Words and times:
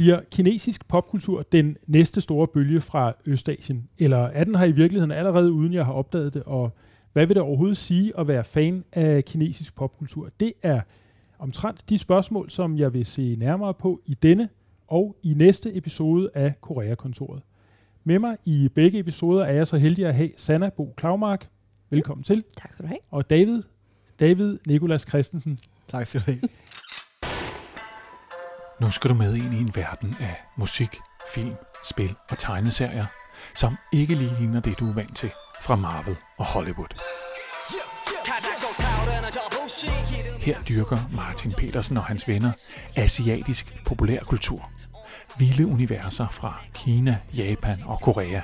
Bliver 0.00 0.20
kinesisk 0.30 0.88
popkultur 0.88 1.42
den 1.42 1.76
næste 1.86 2.20
store 2.20 2.46
bølge 2.46 2.80
fra 2.80 3.12
Østasien? 3.26 3.88
Eller 3.98 4.18
er 4.18 4.44
den 4.44 4.54
her 4.54 4.64
i 4.64 4.72
virkeligheden 4.72 5.10
allerede 5.10 5.52
uden 5.52 5.72
jeg 5.72 5.84
har 5.84 5.92
opdaget 5.92 6.34
det? 6.34 6.42
Og 6.42 6.76
hvad 7.12 7.26
vil 7.26 7.34
det 7.34 7.42
overhovedet 7.42 7.76
sige 7.76 8.12
at 8.18 8.28
være 8.28 8.44
fan 8.44 8.84
af 8.92 9.24
kinesisk 9.24 9.74
popkultur? 9.74 10.28
Det 10.40 10.52
er 10.62 10.80
omtrent 11.38 11.88
de 11.88 11.98
spørgsmål, 11.98 12.50
som 12.50 12.78
jeg 12.78 12.94
vil 12.94 13.06
se 13.06 13.36
nærmere 13.38 13.74
på 13.74 14.00
i 14.06 14.14
denne 14.14 14.48
og 14.88 15.16
i 15.22 15.34
næste 15.34 15.76
episode 15.76 16.30
af 16.34 16.60
Korea-kontoret. 16.60 17.42
Med 18.04 18.18
mig 18.18 18.36
i 18.44 18.68
begge 18.74 18.98
episoder 18.98 19.44
er 19.44 19.52
jeg 19.52 19.66
så 19.66 19.76
heldig 19.76 20.06
at 20.06 20.14
have 20.14 20.30
Sanna 20.36 20.68
Bo 20.68 20.94
Klaumark. 20.96 21.48
Velkommen 21.90 22.24
til. 22.24 22.44
Tak 22.56 22.72
skal 22.72 22.82
du 22.82 22.88
have. 22.88 23.00
Og 23.10 23.30
David, 23.30 23.62
David 24.20 24.58
Nikolas 24.66 25.02
Christensen. 25.08 25.58
Tak 25.88 26.06
skal 26.06 26.20
du 26.20 26.24
have. 26.24 26.40
Nu 28.80 28.90
skal 28.90 29.10
du 29.10 29.14
med 29.14 29.34
ind 29.34 29.54
i 29.54 29.60
en 29.60 29.74
verden 29.74 30.16
af 30.20 30.36
musik, 30.56 31.00
film, 31.34 31.54
spil 31.84 32.14
og 32.30 32.38
tegneserier, 32.38 33.06
som 33.54 33.76
ikke 33.92 34.14
lige 34.14 34.36
ligner 34.38 34.60
det, 34.60 34.78
du 34.78 34.88
er 34.90 34.94
vant 34.94 35.16
til 35.16 35.30
fra 35.62 35.76
Marvel 35.76 36.16
og 36.38 36.44
Hollywood. 36.44 36.88
Her 40.40 40.60
dyrker 40.60 40.98
Martin 41.16 41.52
Petersen 41.52 41.96
og 41.96 42.04
hans 42.04 42.28
venner 42.28 42.52
asiatisk 42.96 43.74
populærkultur. 43.86 44.70
Vilde 45.38 45.66
universer 45.66 46.28
fra 46.28 46.60
Kina, 46.74 47.18
Japan 47.34 47.82
og 47.84 48.00
Korea. 48.00 48.40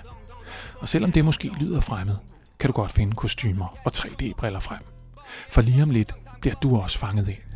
Og 0.78 0.88
selvom 0.88 1.12
det 1.12 1.24
måske 1.24 1.48
lyder 1.48 1.80
fremmed, 1.80 2.16
kan 2.58 2.68
du 2.68 2.72
godt 2.72 2.92
finde 2.92 3.16
kostymer 3.16 3.76
og 3.84 3.92
3D-briller 3.96 4.60
frem. 4.60 4.82
For 5.48 5.62
lige 5.62 5.82
om 5.82 5.90
lidt 5.90 6.14
bliver 6.40 6.54
du 6.54 6.80
også 6.80 6.98
fanget 6.98 7.28
ind. 7.28 7.55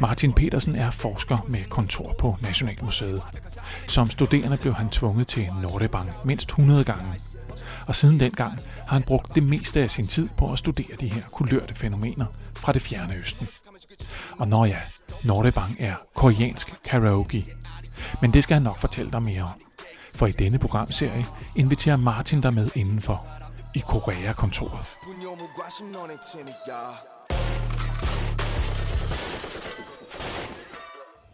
Martin 0.00 0.32
Petersen 0.32 0.76
er 0.76 0.90
forsker 0.90 1.38
med 1.48 1.64
kontor 1.64 2.14
på 2.18 2.36
Nationalmuseet. 2.42 3.22
Som 3.86 4.10
studerende 4.10 4.56
blev 4.56 4.74
han 4.74 4.88
tvunget 4.88 5.26
til 5.26 5.48
Nordebang 5.62 6.10
mindst 6.24 6.48
100 6.48 6.84
gange. 6.84 7.14
Og 7.88 7.94
siden 7.94 8.20
dengang 8.20 8.58
har 8.76 8.92
han 8.92 9.02
brugt 9.02 9.34
det 9.34 9.42
meste 9.42 9.80
af 9.80 9.90
sin 9.90 10.06
tid 10.06 10.28
på 10.36 10.52
at 10.52 10.58
studere 10.58 10.96
de 11.00 11.08
her 11.08 11.22
kulørte 11.32 11.74
fænomener 11.74 12.26
fra 12.56 12.72
det 12.72 12.82
fjerne 12.82 13.14
østen. 13.14 13.48
Og 14.38 14.48
når 14.48 14.64
ja, 14.64 14.78
Nordebang 15.24 15.76
er 15.78 15.94
koreansk 16.14 16.74
karaoke. 16.84 17.46
Men 18.20 18.32
det 18.32 18.42
skal 18.42 18.54
han 18.54 18.62
nok 18.62 18.78
fortælle 18.78 19.12
dig 19.12 19.22
mere 19.22 19.42
om. 19.42 19.60
For 20.14 20.26
i 20.26 20.32
denne 20.32 20.58
programserie 20.58 21.26
inviterer 21.56 21.96
Martin 21.96 22.40
dig 22.40 22.54
med 22.54 22.70
indenfor 22.74 23.26
i 23.74 23.78
Korea-kontoret. 23.78 24.86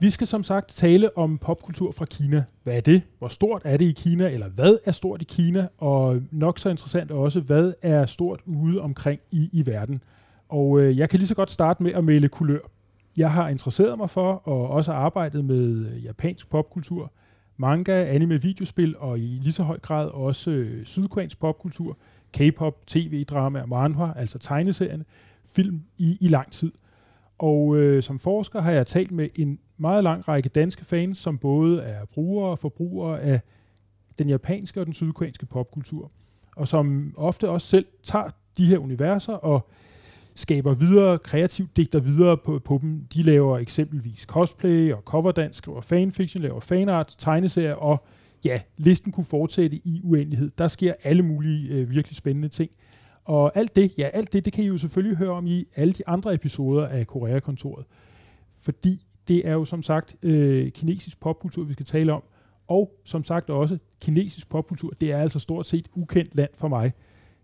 Vi 0.04 0.10
skal 0.10 0.26
som 0.26 0.42
sagt 0.42 0.68
tale 0.68 1.18
om 1.18 1.38
popkultur 1.38 1.92
fra 1.92 2.04
Kina. 2.04 2.44
Hvad 2.62 2.76
er 2.76 2.80
det? 2.80 3.02
Hvor 3.18 3.28
stort 3.28 3.62
er 3.64 3.76
det 3.76 3.84
i 3.84 3.92
Kina? 3.92 4.30
Eller 4.30 4.48
hvad 4.48 4.78
er 4.84 4.92
stort 4.92 5.22
i 5.22 5.24
Kina? 5.24 5.68
Og 5.78 6.20
nok 6.30 6.58
så 6.58 6.68
interessant 6.68 7.10
også, 7.10 7.40
hvad 7.40 7.72
er 7.82 8.06
stort 8.06 8.40
ude 8.46 8.80
omkring 8.80 9.20
i, 9.30 9.48
i 9.52 9.66
verden? 9.66 10.02
Og 10.48 10.80
øh, 10.80 10.98
jeg 10.98 11.10
kan 11.10 11.18
lige 11.18 11.26
så 11.26 11.34
godt 11.34 11.50
starte 11.50 11.82
med 11.82 11.92
at 11.92 12.04
male 12.04 12.28
kulør. 12.28 12.58
Jeg 13.16 13.32
har 13.32 13.48
interesseret 13.48 13.98
mig 13.98 14.10
for 14.10 14.32
og 14.32 14.68
også 14.70 14.92
arbejdet 14.92 15.44
med 15.44 15.86
øh, 15.86 16.04
japansk 16.04 16.50
popkultur, 16.50 17.12
manga, 17.56 18.04
anime, 18.14 18.42
videospil 18.42 18.96
og 18.98 19.18
i 19.18 19.38
lige 19.42 19.52
så 19.52 19.62
høj 19.62 19.78
grad 19.78 20.08
også 20.08 20.50
øh, 20.50 20.84
sydkoreansk 20.84 21.40
popkultur, 21.40 21.98
K-pop, 22.32 22.86
tv-drama, 22.86 23.66
manhwa, 23.66 24.12
altså 24.16 24.38
tegneserierne, 24.38 25.04
film 25.46 25.82
i, 25.98 26.18
i 26.20 26.28
lang 26.28 26.52
tid. 26.52 26.72
Og 27.44 27.76
øh, 27.76 28.02
som 28.02 28.18
forsker 28.18 28.60
har 28.60 28.72
jeg 28.72 28.86
talt 28.86 29.12
med 29.12 29.28
en 29.34 29.58
meget 29.76 30.04
lang 30.04 30.28
række 30.28 30.48
danske 30.48 30.84
fans, 30.84 31.18
som 31.18 31.38
både 31.38 31.82
er 31.82 32.04
brugere 32.04 32.50
og 32.50 32.58
forbrugere 32.58 33.20
af 33.20 33.40
den 34.18 34.28
japanske 34.28 34.80
og 34.80 34.86
den 34.86 34.94
sydkoreanske 34.94 35.46
popkultur, 35.46 36.10
og 36.56 36.68
som 36.68 37.14
ofte 37.16 37.48
også 37.48 37.66
selv 37.66 37.86
tager 38.02 38.28
de 38.58 38.66
her 38.66 38.78
universer 38.78 39.32
og 39.32 39.68
skaber 40.34 40.74
videre, 40.74 41.18
kreativt 41.18 41.76
digter 41.76 42.00
videre 42.00 42.36
på, 42.36 42.58
på 42.58 42.78
dem. 42.82 43.06
De 43.14 43.22
laver 43.22 43.58
eksempelvis 43.58 44.20
cosplay 44.22 44.92
og 44.92 45.02
coverdans, 45.04 45.56
skriver 45.56 45.80
fanfiction, 45.80 46.42
laver 46.42 46.60
fanart, 46.60 47.14
tegneserier, 47.18 47.74
og 47.74 48.04
ja, 48.44 48.60
listen 48.76 49.12
kunne 49.12 49.24
fortsætte 49.24 49.76
i 49.76 50.00
uendelighed. 50.04 50.50
Der 50.58 50.68
sker 50.68 50.94
alle 51.02 51.22
mulige 51.22 51.68
øh, 51.68 51.90
virkelig 51.90 52.16
spændende 52.16 52.48
ting. 52.48 52.70
Og 53.24 53.56
alt 53.56 53.76
det, 53.76 53.94
ja, 53.98 54.10
alt 54.12 54.32
det, 54.32 54.44
det 54.44 54.52
kan 54.52 54.64
I 54.64 54.66
jo 54.66 54.78
selvfølgelig 54.78 55.16
høre 55.16 55.30
om 55.30 55.46
i 55.46 55.66
alle 55.76 55.92
de 55.92 56.08
andre 56.08 56.34
episoder 56.34 56.86
af 56.86 57.06
Korea-kontoret. 57.06 57.86
Fordi 58.54 59.06
det 59.28 59.48
er 59.48 59.52
jo 59.52 59.64
som 59.64 59.82
sagt 59.82 60.16
øh, 60.22 60.70
kinesisk 60.70 61.20
popkultur, 61.20 61.64
vi 61.64 61.72
skal 61.72 61.86
tale 61.86 62.12
om. 62.12 62.22
Og 62.68 63.00
som 63.04 63.24
sagt 63.24 63.50
også, 63.50 63.78
kinesisk 64.00 64.48
popkultur, 64.48 64.92
det 65.00 65.12
er 65.12 65.18
altså 65.18 65.38
stort 65.38 65.66
set 65.66 65.88
ukendt 65.94 66.34
land 66.34 66.50
for 66.54 66.68
mig. 66.68 66.92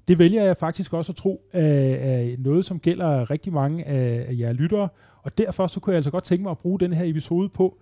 Det 0.08 0.18
vælger 0.18 0.44
jeg 0.44 0.56
faktisk 0.56 0.92
også 0.92 1.12
at 1.12 1.16
tro 1.16 1.48
er, 1.52 1.62
er 1.94 2.36
noget, 2.38 2.64
som 2.64 2.80
gælder 2.80 3.30
rigtig 3.30 3.52
mange 3.52 3.84
af, 3.86 4.26
af 4.28 4.34
jer 4.38 4.52
lyttere. 4.52 4.88
Og 5.22 5.38
derfor 5.38 5.66
så 5.66 5.80
kunne 5.80 5.92
jeg 5.92 5.96
altså 5.96 6.10
godt 6.10 6.24
tænke 6.24 6.42
mig 6.42 6.50
at 6.50 6.58
bruge 6.58 6.80
den 6.80 6.92
her 6.92 7.04
episode 7.04 7.48
på 7.48 7.78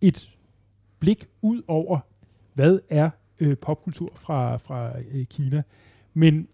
et 0.00 0.36
blik 0.98 1.28
ud 1.42 1.62
over, 1.68 1.98
hvad 2.54 2.80
er 2.88 3.10
øh, 3.40 3.56
popkultur 3.56 4.12
fra, 4.14 4.56
fra 4.56 4.92
øh, 5.12 5.26
Kina. 5.26 5.62
Men 6.14 6.48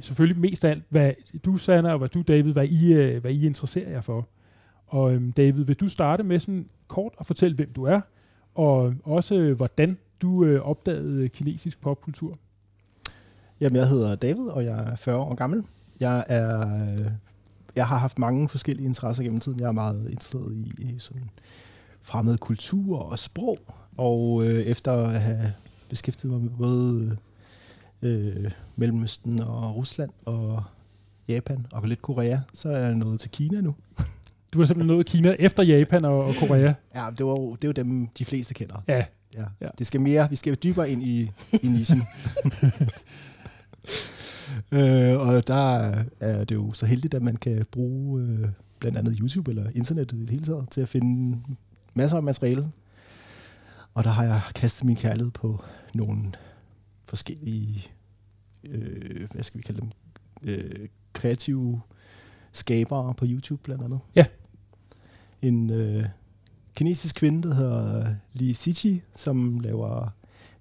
selvfølgelig 0.00 0.40
mest 0.40 0.64
af 0.64 0.70
alt, 0.70 0.84
hvad 0.88 1.12
du, 1.44 1.56
Sanna, 1.56 1.92
og 1.92 1.98
hvad 1.98 2.08
du, 2.08 2.22
David, 2.22 2.52
hvad 2.52 2.68
I, 2.68 2.92
øh, 2.92 3.20
hvad 3.20 3.30
I 3.30 3.46
interesserer 3.46 3.90
jer 3.90 4.00
for. 4.00 4.28
Og 4.86 5.14
øhm, 5.14 5.32
David, 5.32 5.64
vil 5.64 5.76
du 5.76 5.88
starte 5.88 6.22
med 6.22 6.38
sådan 6.38 6.68
kort 6.88 7.12
at 7.20 7.26
fortælle, 7.26 7.56
hvem 7.56 7.72
du 7.72 7.84
er, 7.84 8.00
og 8.54 8.86
øhm, 8.86 9.00
også 9.04 9.34
øh, 9.34 9.56
hvordan 9.56 9.98
du 10.22 10.44
øh, 10.44 10.60
opdagede 10.60 11.28
kinesisk 11.28 11.80
popkultur? 11.80 12.38
Jamen, 13.60 13.76
jeg 13.76 13.88
hedder 13.88 14.14
David, 14.14 14.46
og 14.46 14.64
jeg 14.64 14.78
er 14.78 14.96
40 14.96 15.16
år 15.16 15.34
gammel. 15.34 15.64
Jeg 16.00 16.24
er 16.28 16.60
øh, 16.60 17.10
jeg 17.76 17.86
har 17.86 17.98
haft 17.98 18.18
mange 18.18 18.48
forskellige 18.48 18.86
interesser 18.86 19.22
gennem 19.22 19.40
tiden. 19.40 19.60
Jeg 19.60 19.66
er 19.66 19.72
meget 19.72 20.10
interesseret 20.10 20.52
i, 20.52 20.72
i 20.78 20.98
sådan 20.98 21.30
fremmed 22.02 22.38
kultur 22.38 22.98
og 22.98 23.18
sprog, 23.18 23.58
og 23.96 24.42
øh, 24.46 24.62
efter 24.62 24.92
at 24.92 25.20
have 25.20 25.52
beskæftiget 25.88 26.32
mig 26.32 26.42
med 26.42 26.50
både 26.58 27.04
øh, 27.10 27.16
øh, 28.04 28.50
Mellemøsten 28.76 29.40
og 29.40 29.76
Rusland 29.76 30.10
og 30.24 30.62
Japan 31.28 31.66
og 31.72 31.88
lidt 31.88 32.02
Korea, 32.02 32.38
så 32.52 32.70
er 32.70 32.78
jeg 32.78 32.94
nået 32.94 33.20
til 33.20 33.30
Kina 33.30 33.60
nu. 33.60 33.74
Du 34.52 34.58
har 34.58 34.66
simpelthen 34.66 34.96
nået 34.96 35.06
Kina 35.06 35.36
efter 35.38 35.62
Japan 35.62 36.04
og, 36.04 36.24
og 36.24 36.34
Korea? 36.40 36.74
Ja, 36.94 37.06
det, 37.18 37.26
var 37.26 37.32
jo, 37.32 37.54
det 37.54 37.64
er 37.64 37.68
jo 37.68 37.72
dem, 37.72 38.06
de 38.06 38.24
fleste 38.24 38.54
kender. 38.54 38.82
Ja. 38.88 39.04
ja. 39.36 39.44
ja. 39.60 39.68
Det 39.78 39.86
skal 39.86 40.00
mere, 40.00 40.30
vi 40.30 40.36
skal 40.36 40.54
dybere 40.54 40.90
ind 40.90 41.02
i, 41.02 41.30
i 41.62 41.68
nissen. 41.68 42.02
øh, 44.72 45.28
og 45.28 45.46
der 45.46 45.94
er 46.20 46.44
det 46.44 46.54
jo 46.54 46.72
så 46.72 46.86
heldigt, 46.86 47.14
at 47.14 47.22
man 47.22 47.36
kan 47.36 47.66
bruge 47.72 48.22
øh, 48.22 48.48
blandt 48.78 48.98
andet 48.98 49.16
YouTube 49.20 49.50
eller 49.50 49.70
internettet 49.74 50.16
i 50.16 50.20
det 50.20 50.30
hele 50.30 50.44
taget 50.44 50.68
til 50.70 50.80
at 50.80 50.88
finde 50.88 51.40
masser 51.94 52.16
af 52.16 52.22
materiale. 52.22 52.70
Og 53.94 54.04
der 54.04 54.10
har 54.10 54.24
jeg 54.24 54.40
kastet 54.54 54.84
min 54.84 54.96
kærlighed 54.96 55.30
på 55.30 55.64
nogle 55.94 56.32
forskellige, 57.04 57.86
øh, 58.70 59.28
hvad 59.32 59.42
skal 59.42 59.58
vi 59.58 59.62
kalde 59.62 59.80
dem, 59.80 59.90
øh, 60.42 60.88
kreative 61.12 61.80
skabere 62.52 63.14
på 63.14 63.24
YouTube 63.28 63.62
blandt 63.62 63.84
andet. 63.84 63.98
Ja. 64.14 64.26
En 65.42 65.70
øh, 65.70 66.04
kinesisk 66.76 67.14
kvinde, 67.16 67.48
der 67.48 67.54
hedder 67.54 68.06
Li 68.32 68.54
Zichi, 68.54 69.02
som 69.16 69.60
laver, 69.60 70.08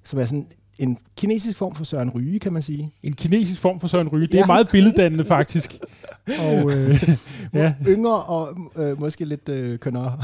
som 0.03 0.19
er 0.19 0.25
sådan 0.25 0.47
en 0.78 0.97
kinesisk 1.18 1.58
form 1.58 1.75
for 1.75 1.84
Søren 1.84 2.09
Ryge, 2.09 2.40
kan 2.40 2.53
man 2.53 2.62
sige. 2.62 2.91
En 3.03 3.14
kinesisk 3.14 3.62
form 3.62 3.80
for 3.80 3.88
Søren 3.88 4.08
Ryge. 4.08 4.28
Det 4.28 4.34
er 4.34 4.38
ja. 4.38 4.46
meget 4.46 4.70
billeddannende, 4.70 5.25
faktisk. 5.25 5.80
og, 6.46 6.72
øh, 6.72 7.03
ja. 7.53 7.74
Yngre 7.88 8.24
og 8.24 8.58
øh, 8.75 9.00
måske 9.00 9.25
lidt 9.25 9.50
øh, 9.50 9.80
kønnere. 9.80 10.20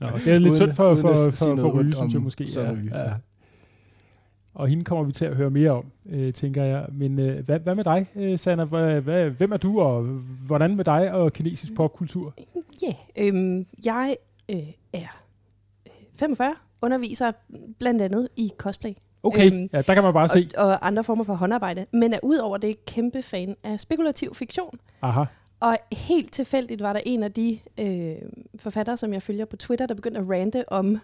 Nå, 0.00 0.06
det 0.24 0.32
er 0.32 0.38
lidt 0.38 0.54
synd 0.54 0.72
for, 0.72 0.94
for, 0.94 1.00
for, 1.00 1.30
for, 1.30 1.56
for 1.56 1.80
Ryge, 1.80 1.94
synes 1.94 2.14
jeg 2.14 2.22
måske. 2.22 2.48
Søren 2.48 2.76
Ryge, 2.76 2.90
ja. 2.98 3.08
ja. 3.08 3.14
Og 4.54 4.68
hende 4.68 4.84
kommer 4.84 5.04
vi 5.04 5.12
til 5.12 5.24
at 5.24 5.36
høre 5.36 5.50
mere 5.50 5.70
om, 5.70 5.84
øh, 6.06 6.32
tænker 6.32 6.64
jeg. 6.64 6.86
Men 6.92 7.18
øh, 7.18 7.44
hvad, 7.44 7.58
hvad 7.58 7.74
med 7.74 7.84
dig, 7.84 8.06
øh, 8.16 8.38
Sanna? 8.38 8.64
Hvad, 8.64 9.00
hvad, 9.00 9.30
hvem 9.30 9.52
er 9.52 9.56
du, 9.56 9.80
og 9.80 10.02
hvordan 10.46 10.76
med 10.76 10.84
dig 10.84 11.12
og 11.12 11.32
kinesisk 11.32 11.74
popkultur? 11.74 12.34
Ja, 12.82 12.86
yeah, 12.86 13.28
øhm, 13.28 13.66
jeg 13.84 14.16
øh, 14.48 14.68
er 14.92 15.22
45, 16.18 16.50
øh, 16.50 16.56
underviser 16.82 17.32
blandt 17.78 18.02
andet 18.02 18.28
i 18.36 18.52
cosplay. 18.58 18.92
Okay, 19.22 19.46
øhm, 19.46 19.68
ja, 19.72 19.82
der 19.82 19.94
kan 19.94 20.02
man 20.02 20.12
bare 20.12 20.24
og, 20.24 20.30
se. 20.30 20.50
Og 20.56 20.86
andre 20.86 21.04
former 21.04 21.24
for 21.24 21.34
håndarbejde. 21.34 21.86
Men 21.92 22.12
er 22.12 22.18
udover 22.22 22.56
det 22.56 22.84
kæmpe 22.84 23.22
fan 23.22 23.56
af 23.64 23.80
spekulativ 23.80 24.34
fiktion. 24.34 24.78
Aha. 25.02 25.24
Og 25.60 25.78
helt 25.92 26.32
tilfældigt 26.32 26.82
var 26.82 26.92
der 26.92 27.00
en 27.06 27.22
af 27.22 27.32
de 27.32 27.58
øh, 27.78 28.14
forfattere, 28.56 28.96
som 28.96 29.12
jeg 29.12 29.22
følger 29.22 29.44
på 29.44 29.56
Twitter, 29.56 29.86
der 29.86 29.94
begyndte 29.94 30.20
at 30.20 30.30
rante 30.30 30.72
om 30.72 30.98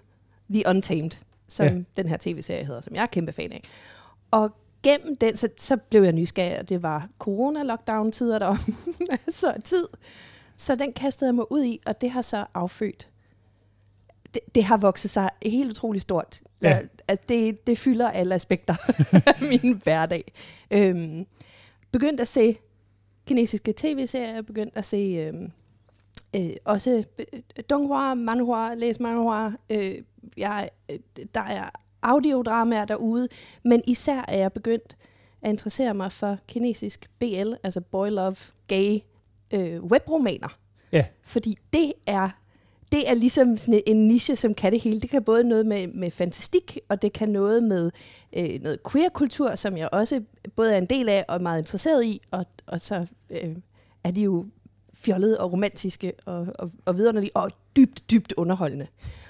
The 0.51 0.63
Untamed 0.69 1.11
som 1.49 1.67
ja. 1.67 1.83
den 1.97 2.09
her 2.09 2.17
tv-serie 2.21 2.65
hedder, 2.65 2.81
som 2.81 2.95
jeg 2.95 3.03
er 3.03 3.07
kæmpe 3.07 3.33
fan 3.33 3.53
af. 3.53 3.63
Og 4.31 4.51
gennem 4.83 5.17
den, 5.17 5.37
så, 5.37 5.49
så 5.59 5.77
blev 5.77 6.03
jeg 6.03 6.13
nysgerrig, 6.13 6.59
og 6.59 6.69
det 6.69 6.83
var 6.83 7.09
corona-lockdown-tider, 7.19 8.39
der 8.39 8.57
af 9.55 9.63
tid. 9.63 9.89
Så 10.57 10.75
den 10.75 10.93
kastede 10.93 11.29
jeg 11.29 11.35
mig 11.35 11.53
ud 11.53 11.65
i, 11.65 11.81
og 11.87 12.01
det 12.01 12.11
har 12.11 12.23
så 12.23 12.45
affødt 12.55 13.09
det, 14.35 14.55
det 14.55 14.65
har 14.65 14.77
vokset 14.77 15.11
sig 15.11 15.31
helt 15.43 15.71
utroligt 15.71 16.03
stort. 16.03 16.41
Ja. 16.63 16.81
At 17.09 17.29
det, 17.29 17.67
det 17.67 17.79
fylder 17.79 18.11
alle 18.11 18.35
aspekter 18.35 18.75
af 19.27 19.35
min 19.63 19.81
hverdag. 19.85 20.33
Øhm, 20.71 21.27
begyndt 21.93 22.21
at 22.21 22.29
se 22.29 22.59
kinesiske 23.27 23.75
tv-serier, 23.77 24.43
begyndt 24.43 24.77
at 24.77 24.85
se 24.85 24.97
øhm, 24.97 25.53
øh, 26.37 26.51
også 26.65 27.05
øh, 27.19 27.41
donghua, 27.71 28.15
manhua, 28.15 28.75
læs 28.75 29.01
manhua. 29.01 29.53
Øh, 29.71 29.95
jeg, 30.37 30.71
øh, 30.91 30.99
der 31.35 31.43
er 31.43 31.69
audiodramaer 32.03 32.85
derude, 32.85 33.29
men 33.65 33.83
især 33.87 34.25
er 34.29 34.39
jeg 34.39 34.53
begyndt 34.53 34.97
at 35.43 35.51
interessere 35.51 35.95
mig 35.95 36.13
for 36.13 36.39
kinesisk 36.49 37.11
BL, 37.19 37.53
altså 37.63 37.81
boy 37.81 38.09
love, 38.09 38.37
gay 38.67 38.99
øh, 39.55 39.85
webromaner. 39.85 40.59
Ja. 40.93 41.05
Fordi 41.23 41.59
det 41.73 41.93
er 42.07 42.31
det 42.93 43.11
er 43.11 43.15
ligesom 43.15 43.57
sådan 43.57 43.83
en 43.87 44.09
niche, 44.09 44.37
som 44.37 44.55
kan 44.55 44.73
det 44.73 44.81
hele. 44.81 45.01
Det 45.01 45.11
kan 45.11 45.25
både 45.25 45.45
noget 45.45 45.67
med, 45.67 45.87
med 45.87 46.11
fantastik, 46.11 46.79
og 46.89 47.03
det 47.03 47.13
kan 47.13 47.29
noget 47.29 47.63
med 47.63 47.91
øh, 48.33 48.63
noget 48.63 48.79
queer-kultur, 48.93 49.55
som 49.55 49.77
jeg 49.77 49.89
også 49.93 50.23
både 50.57 50.75
er 50.75 50.79
en 50.79 50.87
del 50.87 51.09
af 51.09 51.25
og 51.29 51.35
er 51.35 51.39
meget 51.39 51.59
interesseret 51.59 52.05
i. 52.05 52.21
Og, 52.31 52.45
og 52.67 52.81
så 52.81 53.07
øh, 53.31 53.57
er 54.05 54.11
de 54.11 54.23
jo 54.23 54.47
fjollede 54.95 55.41
og 55.41 55.53
romantiske 55.53 56.13
og, 56.27 56.47
og, 56.59 56.71
og 56.85 56.97
vidunderlige 56.97 57.37
og 57.37 57.51
dybt, 57.77 58.11
dybt 58.11 58.35
underholdende. 58.37 58.87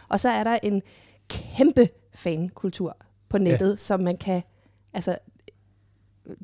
Og 0.09 0.21
så 0.21 0.29
er 0.29 0.45
der 0.45 0.59
en 0.63 0.83
kæmpe 1.29 1.89
fankultur 2.15 2.97
på 3.29 3.39
nettet, 3.39 3.71
ja. 3.71 3.77
som 3.77 4.01
man 4.01 4.17
kan, 4.17 4.43
altså, 4.93 5.19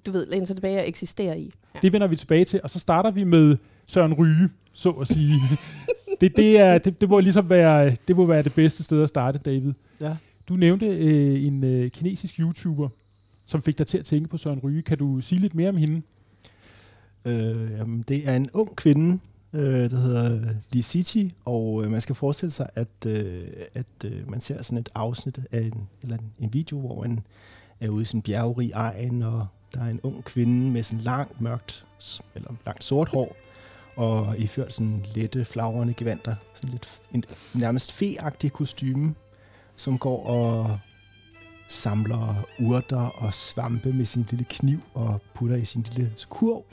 du 0.07 0.13
ved, 0.13 0.27
læne 0.27 0.47
sig 0.47 0.57
tilbage 0.57 0.79
og 0.79 0.89
eksistere 0.89 1.41
i. 1.41 1.51
Ja. 1.75 1.81
Det 1.83 1.93
vender 1.93 2.07
vi 2.07 2.17
tilbage 2.17 2.45
til, 2.45 2.61
og 2.63 2.71
så 2.71 2.79
starter 2.79 3.11
vi 3.11 3.25
med 3.25 3.57
Søren 3.87 4.15
Ryge, 4.15 4.49
så 4.73 4.91
at 4.91 5.09
sige. 5.09 5.41
det, 6.21 6.37
det, 6.37 6.59
er, 6.59 6.79
det, 6.79 7.01
det, 7.01 7.09
må 7.09 7.21
ligesom 7.21 7.51
være, 7.51 7.97
det 8.09 8.17
må 8.17 8.27
være 8.27 8.43
det 8.43 8.55
bedste 8.55 8.83
sted 8.83 9.03
at 9.03 9.09
starte, 9.09 9.39
David. 9.39 9.73
Ja. 10.01 10.17
Du 10.49 10.55
nævnte 10.55 10.87
øh, 10.87 11.45
en 11.45 11.65
øh, 11.65 11.91
kinesisk 11.91 12.41
YouTuber, 12.41 12.89
som 13.47 13.63
fik 13.63 13.79
dig 13.79 13.87
til 13.87 13.99
at 13.99 14.05
tænke 14.05 14.29
på 14.29 14.37
Søren 14.37 14.59
Ryge. 14.59 14.83
Kan 14.83 14.99
du 14.99 15.21
sige 15.21 15.41
lidt 15.41 15.55
mere 15.55 15.69
om 15.69 15.77
hende? 15.77 16.03
Øh, 17.25 17.71
jamen, 17.79 18.05
det 18.09 18.29
er 18.29 18.37
en 18.37 18.49
ung 18.53 18.77
kvinde, 18.77 19.19
øh, 19.55 19.91
der 19.91 19.97
hedder 19.97 20.35
øh, 20.35 20.47
Li 20.73 20.83
City, 20.83 21.25
og 21.45 21.85
øh, 21.85 21.91
man 21.91 22.01
skal 22.01 22.15
forestille 22.15 22.51
sig, 22.51 22.71
at, 22.75 23.07
øh, 23.07 23.47
at 23.75 24.05
øh, 24.05 24.31
man 24.31 24.41
ser 24.41 24.63
sådan 24.63 24.79
et 24.79 24.89
afsnit 24.95 25.41
af 25.53 25.61
en, 25.61 25.89
eller 26.03 26.17
en, 26.17 26.33
en 26.39 26.53
video, 26.53 26.81
hvor 26.81 27.03
man 27.03 27.21
er 27.81 27.89
ude 27.89 28.03
i 28.03 28.05
sin 28.05 28.19
en 28.19 28.23
bjergrig 28.23 28.71
egen, 28.75 29.23
og 29.23 29.47
der 29.75 29.81
er 29.81 29.89
en 29.89 30.01
ung 30.03 30.25
kvinde 30.25 30.71
med 30.71 30.83
sådan 30.83 31.05
langt 31.05 31.41
mørkt, 31.41 31.87
eller 32.35 32.51
langt 32.67 32.85
sort 32.85 33.09
hår, 33.09 33.37
og 33.97 34.39
iført 34.39 34.73
sådan 34.73 35.05
lette, 35.15 35.45
flagrende 35.45 35.95
gevanter, 35.95 36.35
sådan 36.55 36.71
lidt 36.71 37.01
en 37.13 37.25
nærmest 37.55 37.93
feagtig 37.93 38.53
kostyme, 38.53 39.15
som 39.77 39.99
går 39.99 40.27
og 40.27 40.79
samler 41.69 42.47
urter 42.61 42.97
og 42.97 43.35
svampe 43.35 43.93
med 43.93 44.05
sin 44.05 44.27
lille 44.31 44.45
kniv 44.49 44.81
og 44.95 45.21
putter 45.35 45.57
i 45.57 45.65
sin 45.65 45.83
lille 45.83 46.13
kurv. 46.29 46.65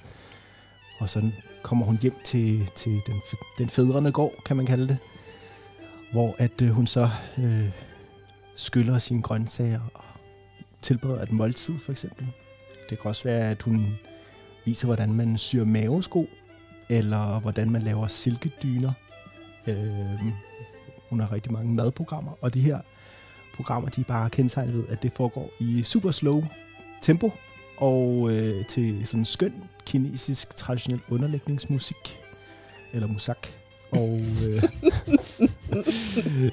Og 1.01 1.09
så 1.09 1.31
kommer 1.63 1.85
hun 1.85 1.97
hjem 2.01 2.15
til, 2.23 2.71
til 2.75 3.01
den, 3.07 3.21
den 3.57 3.69
fædrende 3.69 4.11
gård, 4.11 4.33
kan 4.45 4.57
man 4.57 4.65
kalde 4.65 4.87
det. 4.87 4.97
Hvor 6.11 6.35
at 6.37 6.61
øh, 6.61 6.69
hun 6.69 6.87
så 6.87 7.09
øh, 7.37 7.69
skyller 8.55 8.99
sine 8.99 9.21
grøntsager 9.21 9.79
og 9.93 10.03
tilbereder 10.81 11.23
et 11.23 11.31
måltid, 11.31 11.79
for 11.79 11.91
eksempel. 11.91 12.27
Det 12.89 12.99
kan 12.99 13.09
også 13.09 13.23
være, 13.23 13.51
at 13.51 13.61
hun 13.61 13.93
viser, 14.65 14.87
hvordan 14.87 15.13
man 15.13 15.37
syr 15.37 15.65
mavesko, 15.65 16.27
eller 16.89 17.39
hvordan 17.39 17.69
man 17.69 17.81
laver 17.81 18.07
silkedyner. 18.07 18.91
Øh, 19.67 20.33
hun 21.09 21.19
har 21.19 21.31
rigtig 21.31 21.51
mange 21.51 21.73
madprogrammer, 21.73 22.31
og 22.41 22.53
de 22.53 22.61
her 22.61 22.79
programmer, 23.55 23.89
de 23.89 24.01
er 24.01 24.05
bare 24.05 24.29
kendetegnet 24.29 24.73
ved, 24.73 24.87
at 24.89 25.03
det 25.03 25.11
foregår 25.15 25.49
i 25.59 25.83
super 25.83 26.11
slow 26.11 26.43
tempo, 27.01 27.31
og 27.77 28.31
øh, 28.31 28.65
til 28.65 29.07
sådan 29.07 29.25
skøn 29.25 29.53
kinesisk 29.91 30.55
traditionel 30.55 31.01
underlægningsmusik, 31.09 32.19
eller 32.93 33.07
musak. 33.07 33.47
Og 33.91 34.19
øh, 34.49 34.63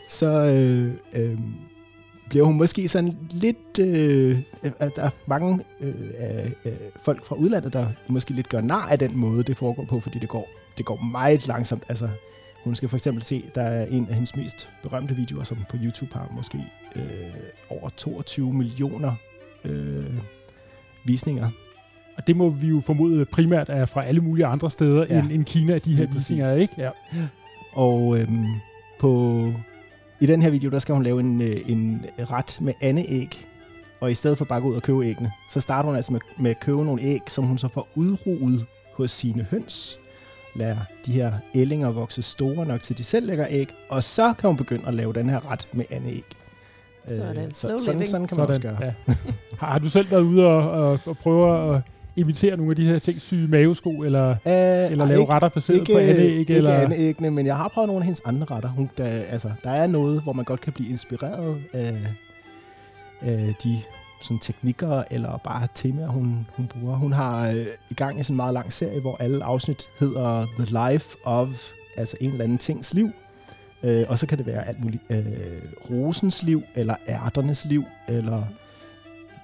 så 0.19 0.26
øh, 0.26 1.23
øh, 1.23 1.38
bliver 2.29 2.44
hun 2.44 2.56
måske 2.56 2.88
sådan 2.88 3.19
lidt... 3.31 3.79
Øh, 3.81 4.38
at 4.62 4.96
der 4.96 5.02
er 5.02 5.11
mange 5.26 5.64
øh, 5.81 5.94
øh, 6.64 6.73
folk 7.02 7.26
fra 7.26 7.37
udlandet, 7.37 7.73
der 7.73 7.87
måske 8.08 8.32
lidt 8.32 8.49
gør 8.49 8.61
nar 8.61 8.87
af 8.87 8.99
den 8.99 9.17
måde, 9.17 9.43
det 9.43 9.56
foregår 9.56 9.85
på, 9.85 10.00
fordi 10.00 10.19
det 10.19 10.29
går, 10.29 10.49
det 10.79 10.87
går 10.87 10.96
meget 10.96 11.46
langsomt. 11.46 11.82
Altså, 11.88 12.08
hun 12.64 12.75
skal 12.75 12.88
for 12.88 12.96
eksempel 12.96 13.23
se, 13.23 13.44
der 13.55 13.62
er 13.62 13.87
en 13.87 14.06
af 14.08 14.14
hendes 14.14 14.37
mest 14.37 14.69
berømte 14.82 15.14
videoer, 15.14 15.44
som 15.44 15.58
på 15.70 15.76
YouTube 15.82 16.14
har 16.14 16.29
måske 16.37 16.64
øh, 16.96 17.02
over 17.70 17.88
22 17.88 18.52
millioner 18.52 19.14
øh, 19.64 20.14
visninger. 21.05 21.50
Og 22.19 22.26
det 22.26 22.37
må 22.37 22.50
vi 22.50 22.67
jo 22.67 22.81
formode 22.81 23.25
primært 23.25 23.69
er 23.69 23.85
fra 23.85 24.05
alle 24.05 24.20
mulige 24.20 24.47
andre 24.47 24.70
steder 24.70 25.06
ja. 25.11 25.19
End, 25.19 25.32
end 25.32 25.44
Kina, 25.44 25.79
de 25.79 25.94
her 25.94 26.06
visninger 26.06 26.47
er, 26.47 26.55
ikke? 26.55 26.75
Ja. 26.79 26.91
Og 27.73 28.19
øhm, 28.20 28.47
på, 29.00 29.53
i 30.20 30.26
den 30.26 30.43
her 30.43 30.50
video, 30.50 30.70
der 30.70 30.79
skal 30.79 30.94
hun 30.94 31.03
lave 31.03 31.20
en, 31.20 31.43
øh, 31.43 31.56
en 31.67 32.05
ret 32.19 32.59
med 32.61 32.73
andeæg. 32.81 33.31
Og 34.00 34.11
i 34.11 34.15
stedet 34.15 34.38
for 34.38 34.44
bare 34.44 34.56
at 34.56 34.62
gå 34.62 34.69
ud 34.69 34.75
og 34.75 34.82
købe 34.82 35.06
æggene, 35.06 35.32
så 35.50 35.61
starter 35.61 35.87
hun 35.87 35.97
altså 35.97 36.12
med, 36.12 36.20
med 36.38 36.50
at 36.50 36.61
købe 36.61 36.85
nogle 36.85 37.03
æg, 37.03 37.20
som 37.29 37.44
hun 37.44 37.59
så 37.59 37.69
får 37.69 37.88
udruet 37.94 38.67
hos 38.94 39.11
sine 39.11 39.47
høns. 39.50 39.99
Lader 40.56 40.79
de 41.06 41.12
her 41.12 41.32
ællinger 41.55 41.91
vokse 41.91 42.23
store 42.23 42.67
nok 42.67 42.81
til, 42.81 42.99
de 42.99 43.05
selv 43.05 43.26
lægger 43.26 43.47
æg. 43.50 43.69
Og 43.91 44.05
så 44.05 44.35
kan 44.38 44.49
hun 44.49 44.56
begynde 44.56 44.88
at 44.88 44.94
lave 44.94 45.12
den 45.12 45.31
her 45.31 45.50
ret 45.53 45.69
med 45.73 45.85
andeæg. 45.91 46.25
Sådan. 47.09 47.55
Slow 47.55 47.79
så, 47.79 47.85
sådan, 47.85 48.06
sådan 48.06 48.26
kan 48.26 48.38
man 48.38 48.47
også 48.47 48.61
gøre. 48.61 48.79
Ja. 48.81 48.93
Har, 49.59 49.67
har 49.67 49.79
du 49.79 49.88
selv 49.88 50.11
været 50.11 50.23
ude 50.23 50.47
og, 50.47 50.71
og, 50.71 51.00
og 51.06 51.19
prøve 51.19 51.76
at 51.76 51.82
imitere 52.19 52.56
nogle 52.56 52.73
af 52.73 52.76
de 52.76 52.85
her 52.85 52.99
ting, 52.99 53.20
syge 53.20 53.49
mavesko, 53.49 53.91
eller, 53.91 54.31
Uh, 54.31 54.93
eller 54.93 55.06
lave 55.06 55.20
ikke, 55.20 55.32
retter 55.32 55.49
baseret 55.49 55.79
ikke, 55.79 55.93
på 55.93 55.99
andeæg? 55.99 56.38
ikke 56.38 56.55
eller? 56.55 56.73
andeæggene, 56.75 57.31
men 57.31 57.47
jeg 57.47 57.56
har 57.56 57.69
prøvet 57.69 57.88
nogle 57.88 58.00
af 58.00 58.05
hendes 58.05 58.23
andre 58.25 58.47
retter. 58.50 58.69
Hun, 58.69 58.91
der, 58.99 59.05
altså, 59.05 59.50
der 59.65 59.70
er 59.70 59.87
noget, 59.87 60.23
hvor 60.23 60.32
man 60.32 60.44
godt 60.44 60.61
kan 60.61 60.73
blive 60.73 60.91
inspireret 60.91 61.62
af, 61.73 61.97
af 63.20 63.55
de 63.65 63.81
sådan, 64.20 64.38
teknikker 64.38 65.03
eller 65.11 65.37
bare 65.44 65.69
temaer, 65.75 66.09
hun, 66.09 66.47
hun 66.56 66.67
bruger. 66.67 66.97
Hun 66.97 67.12
har 67.12 67.49
øh, 67.50 67.67
i 67.91 67.94
gang 67.94 68.21
i 68.21 68.23
sådan 68.23 68.35
en 68.35 68.37
meget 68.37 68.55
lang 68.55 68.73
serie, 68.73 69.00
hvor 69.00 69.17
alle 69.21 69.44
afsnit 69.44 69.88
hedder 70.00 70.47
The 70.59 70.93
Life 70.93 71.17
of, 71.25 71.49
altså 71.97 72.17
en 72.21 72.31
eller 72.31 72.44
anden 72.44 72.59
tings 72.59 72.94
liv. 72.94 73.11
Øh, 73.82 74.05
og 74.09 74.19
så 74.19 74.26
kan 74.26 74.38
det 74.38 74.47
være 74.47 74.69
alt 74.69 74.85
muligt. 74.85 75.03
Øh, 75.11 75.62
rosens 75.91 76.43
liv, 76.43 76.62
eller 76.75 76.94
ærternes 77.09 77.64
liv, 77.64 77.85
eller 78.09 78.42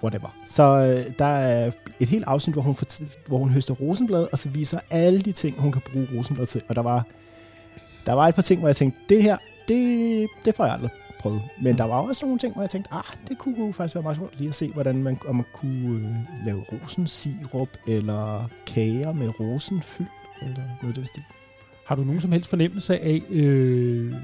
whatever. 0.05 0.29
Så 0.47 0.63
øh, 0.63 1.19
der 1.19 1.25
er 1.25 1.71
et 2.01 2.09
helt 2.09 2.25
afsnit, 2.27 2.55
hvor 2.55 2.63
hun, 2.63 2.75
for, 2.75 2.87
hvor 3.27 3.39
hun 3.39 3.51
høster 3.51 3.75
rosenblad, 3.75 4.27
og 4.33 4.39
så 4.39 4.49
viser 4.49 4.79
alle 4.91 5.21
de 5.21 5.33
ting, 5.33 5.61
hun 5.61 5.73
kan 5.73 5.83
bruge 5.93 6.09
rosenblad 6.17 6.47
til. 6.47 6.63
Og 6.69 6.77
der 6.77 6.83
var, 6.83 7.07
der 8.07 8.13
var 8.13 8.29
et 8.29 8.35
par 8.35 8.43
ting, 8.43 8.61
hvor 8.61 8.69
jeg 8.69 8.77
tænkte, 8.77 9.01
det 9.09 9.23
her, 9.23 9.37
det, 9.69 10.29
det 10.45 10.55
får 10.55 10.65
jeg 10.65 10.75
aldrig 10.75 10.91
prøvet. 11.21 11.43
Men 11.63 11.79
der 11.79 11.85
var 11.85 11.97
også 11.97 12.25
nogle 12.27 12.39
ting, 12.39 12.53
hvor 12.53 12.63
jeg 12.63 12.71
tænkte, 12.71 12.95
ah, 12.95 13.03
det 13.29 13.39
kunne 13.39 13.67
jo 13.67 13.73
faktisk 13.73 13.95
være 13.95 14.03
meget 14.03 14.17
sjovt 14.17 14.39
lige 14.39 14.49
at 14.49 14.55
se, 14.55 14.73
hvordan 14.73 15.03
man, 15.03 15.19
om 15.27 15.37
man 15.37 15.45
kunne 15.55 15.97
øh, 15.97 16.47
lave 16.47 16.65
rosensirup, 16.73 17.69
eller 17.87 18.49
kager 18.67 19.13
med 19.13 19.41
rosenfyld, 19.41 20.07
eller 20.43 20.63
noget 20.83 20.95
af 20.97 21.01
det 21.03 21.09
stil. 21.09 21.23
Har 21.87 21.95
du 21.95 22.03
nogen 22.03 22.21
som 22.21 22.33
helst 22.33 22.51
fornemmelse 22.51 22.99
af 22.99 23.23
øh, 23.31 24.15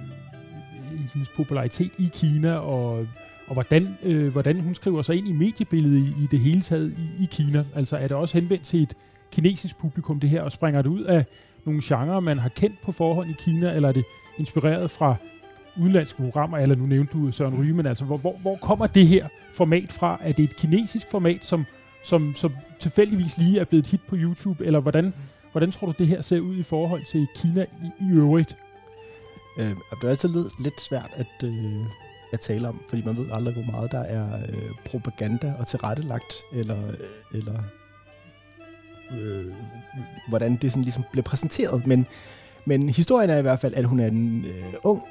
hendes 1.13 1.29
popularitet 1.37 1.91
i 1.99 2.11
Kina, 2.13 2.55
og, 2.55 3.07
og 3.51 3.55
hvordan, 3.55 3.99
øh, 4.03 4.33
hvordan 4.33 4.61
hun 4.61 4.75
skriver 4.75 5.03
sig 5.03 5.17
ind 5.17 5.29
i 5.29 5.33
mediebilledet 5.33 6.05
i, 6.05 6.25
i 6.25 6.27
det 6.31 6.39
hele 6.39 6.61
taget 6.61 6.95
i, 6.99 7.25
i 7.25 7.29
Kina? 7.31 7.65
Altså 7.75 7.97
er 7.97 8.09
det 8.09 8.17
også 8.17 8.39
henvendt 8.39 8.65
til 8.65 8.83
et 8.83 8.95
kinesisk 9.33 9.79
publikum, 9.79 10.21
det 10.21 10.31
her, 10.31 10.43
og 10.43 10.53
springer 10.53 10.83
det 10.83 10.91
ud 10.91 11.03
af 11.03 11.25
nogle 11.65 11.81
genrer, 11.85 12.21
man 12.21 12.39
har 12.39 12.49
kendt 12.49 12.83
på 12.83 12.93
forhånd 12.93 13.31
i 13.31 13.35
Kina, 13.39 13.73
eller 13.73 13.89
er 13.89 13.93
det 13.93 14.05
inspireret 14.39 14.91
fra 14.91 15.17
udenlandske 15.81 16.23
programmer, 16.23 16.59
eller 16.59 16.77
nu 16.77 16.87
nævnte 16.87 17.13
du 17.13 17.33
Søren 17.33 17.61
Ryge, 17.61 17.75
men 17.75 17.87
altså, 17.87 18.05
hvor, 18.05 18.17
hvor, 18.17 18.37
hvor 18.43 18.57
kommer 18.57 18.87
det 18.87 19.07
her 19.07 19.29
format 19.53 19.93
fra? 19.93 20.19
Er 20.23 20.33
det 20.33 20.43
et 20.43 20.57
kinesisk 20.57 21.11
format, 21.11 21.47
som, 21.47 21.67
som, 22.05 22.35
som 22.35 22.53
tilfældigvis 22.79 23.39
lige 23.39 23.61
er 23.61 23.65
blevet 23.65 23.85
et 23.85 23.91
hit 23.91 24.01
på 24.09 24.17
YouTube, 24.19 24.67
eller 24.67 24.81
hvordan, 24.81 25.15
hvordan 25.53 25.71
tror 25.71 25.87
du, 25.87 25.95
det 25.99 26.07
her 26.07 26.21
ser 26.21 26.41
ud 26.41 26.57
i 26.57 26.63
forhold 26.63 27.05
til 27.05 27.27
Kina 27.37 27.63
i, 27.63 28.05
i 28.05 28.17
øvrigt? 28.17 28.57
Øh, 29.59 29.65
det 29.69 30.05
er 30.05 30.09
altid 30.09 30.29
lidt, 30.29 30.63
lidt 30.63 30.81
svært 30.81 31.11
at, 31.17 31.49
øh, 31.49 31.81
at 32.33 32.41
tale 32.41 32.69
om, 32.69 32.81
fordi 32.89 33.03
man 33.03 33.17
ved 33.17 33.27
aldrig, 33.33 33.55
hvor 33.55 33.73
meget 33.73 33.93
der 33.93 34.01
er 34.01 34.39
øh, 34.49 34.71
propaganda 34.85 35.55
og 35.59 35.67
tilrettelagt, 35.67 36.35
eller, 36.53 36.93
eller 37.35 37.63
øh, 39.13 39.53
hvordan 40.29 40.57
det 40.57 40.73
sådan 40.73 40.85
ligesom 40.85 41.05
bliver 41.13 41.25
præsenteret. 41.25 41.87
Men, 41.87 42.07
men 42.65 42.89
historien 42.89 43.31
er 43.31 43.39
i 43.39 43.43
hvert 43.43 43.61
fald, 43.61 43.75
at 43.75 43.85
hun 43.85 44.01
er 44.01 44.07
en 44.07 44.45
øh, 44.45 44.75
ung 44.83 45.03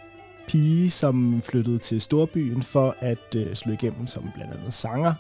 pige, 0.48 0.92
som 0.92 1.42
flyttede 1.42 1.78
til 1.78 2.02
storbyen 2.02 2.64
for 2.64 2.96
at 3.00 3.36
øh, 3.36 3.56
slå 3.56 3.74
igennem 3.74 4.08
som 4.08 4.30
blandt 4.36 4.54
andet 4.54 4.74
sanger, 4.74 5.14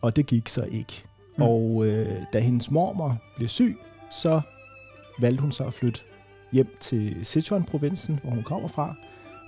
og 0.00 0.16
det 0.16 0.26
gik 0.26 0.48
så 0.48 0.64
ikke. 0.64 1.04
Mm. 1.36 1.42
Mm. 1.42 1.42
Og 1.42 1.86
øh, 1.86 2.22
da 2.32 2.38
hendes 2.38 2.70
mormor 2.70 3.18
blev 3.36 3.48
syg, 3.48 3.76
så 4.10 4.40
valgte 5.20 5.40
hun 5.42 5.52
så 5.52 5.64
at 5.64 5.74
flytte 5.74 6.00
hjem 6.52 6.76
til 6.80 7.16
Sichuan-provinsen, 7.22 8.20
hvor 8.22 8.30
hun 8.30 8.42
kommer 8.42 8.68
fra, 8.68 8.94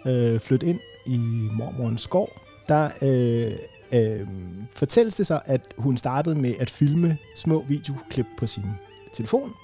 øh, 0.06 0.40
flytte 0.40 0.66
ind 0.66 0.80
i 1.08 1.18
Mormorens 1.52 2.02
skov, 2.02 2.30
der 2.68 2.90
øh, 3.02 3.52
øh, 3.92 4.28
fortælles 4.74 5.16
det 5.16 5.26
sig, 5.26 5.40
at 5.44 5.74
hun 5.78 5.96
startede 5.96 6.34
med 6.34 6.54
at 6.60 6.70
filme 6.70 7.18
små 7.36 7.64
videoklip 7.68 8.26
på 8.38 8.46
sin 8.46 8.64
telefon, 9.12 9.54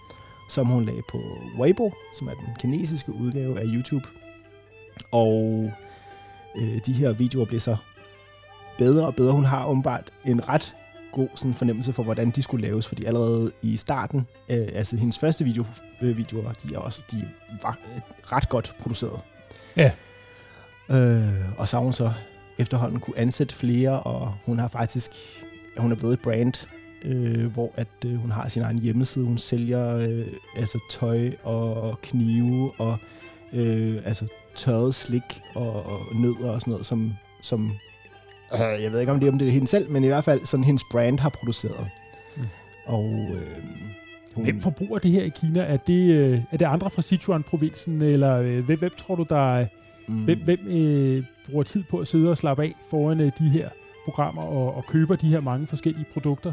som 0.50 0.66
hun 0.66 0.84
lagde 0.84 1.02
på 1.10 1.20
Weibo, 1.58 1.92
som 2.18 2.28
er 2.28 2.32
den 2.32 2.54
kinesiske 2.58 3.12
udgave 3.12 3.60
af 3.60 3.64
YouTube. 3.66 4.08
Og 5.10 5.70
øh, 6.56 6.78
de 6.86 6.92
her 6.92 7.12
videoer 7.12 7.44
blev 7.44 7.60
så 7.60 7.76
bedre 8.78 9.06
og 9.06 9.14
bedre. 9.14 9.32
Hun 9.32 9.44
har 9.44 9.66
åbenbart 9.66 10.10
en 10.24 10.48
ret 10.48 10.76
god 11.12 11.28
sådan, 11.34 11.54
fornemmelse 11.54 11.92
for, 11.92 12.02
hvordan 12.02 12.30
de 12.30 12.42
skulle 12.42 12.66
laves, 12.66 12.86
fordi 12.86 13.04
allerede 13.04 13.50
i 13.62 13.76
starten, 13.76 14.26
øh, 14.48 14.68
altså 14.74 14.96
hendes 14.96 15.18
første 15.18 15.44
video, 15.44 15.64
øh, 16.02 16.16
videoer, 16.16 16.52
de 16.52 16.74
er 16.74 16.78
også 16.78 17.02
de 17.10 17.28
var 17.62 17.78
øh, 17.94 18.00
ret 18.32 18.48
godt 18.48 18.76
produceret. 18.80 19.20
Ja. 19.76 19.90
Øh, 20.90 21.58
og 21.58 21.68
så 21.68 21.76
har 21.76 21.84
hun 21.84 21.92
så 21.92 22.12
efterhånden 22.58 23.00
kunne 23.00 23.18
ansætte 23.18 23.54
flere, 23.54 24.00
og 24.00 24.34
hun 24.44 24.58
har 24.58 24.68
faktisk, 24.68 25.10
hun 25.76 25.92
er 25.92 25.96
blevet 25.96 26.12
et 26.12 26.20
brand, 26.20 26.66
øh, 27.04 27.52
hvor 27.52 27.72
at 27.76 27.88
øh, 28.06 28.14
hun 28.14 28.30
har 28.30 28.48
sin 28.48 28.62
egen 28.62 28.78
hjemmeside. 28.78 29.24
Hun 29.24 29.38
sælger 29.38 29.96
øh, 29.96 30.26
altså 30.56 30.78
tøj 30.90 31.30
og 31.42 31.98
knive 32.02 32.72
og 32.78 32.96
øh, 33.52 33.96
altså 34.04 34.26
tørret 34.54 34.94
slik 34.94 35.42
og, 35.54 35.86
og 35.86 36.00
nødder 36.14 36.50
og 36.50 36.60
sådan 36.60 36.70
noget, 36.70 36.86
som, 36.86 37.12
som 37.42 37.72
øh, 38.54 38.82
jeg 38.82 38.92
ved 38.92 39.00
ikke 39.00 39.12
om 39.12 39.20
det, 39.20 39.28
om 39.28 39.38
det 39.38 39.48
er 39.48 39.52
hende 39.52 39.66
selv, 39.66 39.90
men 39.90 40.04
i 40.04 40.06
hvert 40.06 40.24
fald 40.24 40.46
sådan 40.46 40.64
hendes 40.64 40.82
brand 40.90 41.18
har 41.18 41.28
produceret. 41.28 41.88
Mm. 42.36 42.42
Og 42.86 43.04
øh, 43.34 43.64
hun, 44.34 44.44
Hvem 44.44 44.60
forbruger 44.60 44.98
det 44.98 45.10
her 45.10 45.22
i 45.22 45.28
Kina? 45.28 45.60
Er 45.60 45.76
det, 45.76 46.14
øh, 46.14 46.42
er 46.52 46.56
det 46.56 46.66
andre 46.66 46.90
fra 46.90 47.02
Sichuan-provinsen, 47.02 48.02
eller 48.02 48.36
øh, 48.36 48.64
hvem, 48.64 48.78
hvem 48.78 48.92
tror 48.96 49.14
du, 49.14 49.26
der 49.28 49.56
er, 49.56 49.66
mm, 50.08 50.24
hvem, 50.24 50.38
hvem 50.44 50.60
øh, 50.66 51.24
bruger 51.46 51.62
tid 51.62 51.82
på 51.90 51.98
at 51.98 52.08
sidde 52.08 52.30
og 52.30 52.38
slappe 52.38 52.62
af 52.62 52.74
foran 52.90 53.20
øh, 53.20 53.32
de 53.38 53.48
her 53.48 53.68
programmer 54.04 54.42
og, 54.42 54.74
og 54.74 54.86
køber 54.86 55.16
de 55.16 55.26
her 55.26 55.40
mange 55.40 55.66
forskellige 55.66 56.06
produkter? 56.12 56.52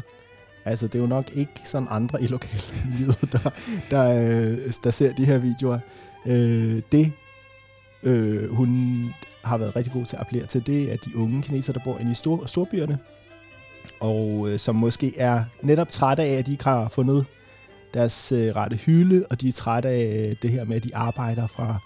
Altså, 0.64 0.86
det 0.86 0.94
er 0.94 1.02
jo 1.02 1.08
nok 1.08 1.30
ikke 1.36 1.60
sådan 1.64 1.86
andre 1.90 2.22
i 2.22 2.26
lokalmiljøet, 2.26 3.28
der, 3.32 3.50
der, 3.90 4.04
øh, 4.52 4.72
der 4.84 4.90
ser 4.90 5.12
de 5.12 5.24
her 5.24 5.38
videoer. 5.38 5.78
Øh, 6.26 6.82
det, 6.92 7.12
øh, 8.02 8.54
hun 8.54 9.04
har 9.44 9.58
været 9.58 9.76
rigtig 9.76 9.92
god 9.92 10.04
til 10.04 10.16
at 10.16 10.20
appellere 10.20 10.46
til, 10.46 10.66
det 10.66 10.92
er 10.92 10.96
de 10.96 11.16
unge 11.16 11.42
kinesere, 11.42 11.74
der 11.74 11.80
bor 11.84 11.98
inde 11.98 12.10
i 12.10 12.14
stor, 12.14 12.46
storbyerne, 12.46 12.98
og 14.00 14.48
øh, 14.50 14.58
som 14.58 14.74
måske 14.74 15.18
er 15.18 15.44
netop 15.62 15.88
trætte 15.88 16.22
af, 16.22 16.32
at 16.38 16.46
de 16.46 16.52
ikke 16.52 16.64
har 16.64 16.88
fundet 16.88 17.26
deres 17.94 18.32
øh, 18.32 18.56
rette 18.56 18.76
hylde, 18.76 19.26
og 19.30 19.40
de 19.40 19.48
er 19.48 19.52
trætte 19.52 19.88
af 19.88 20.36
det 20.42 20.50
her 20.50 20.64
med, 20.64 20.76
at 20.76 20.84
de 20.84 20.96
arbejder 20.96 21.46
fra 21.46 21.78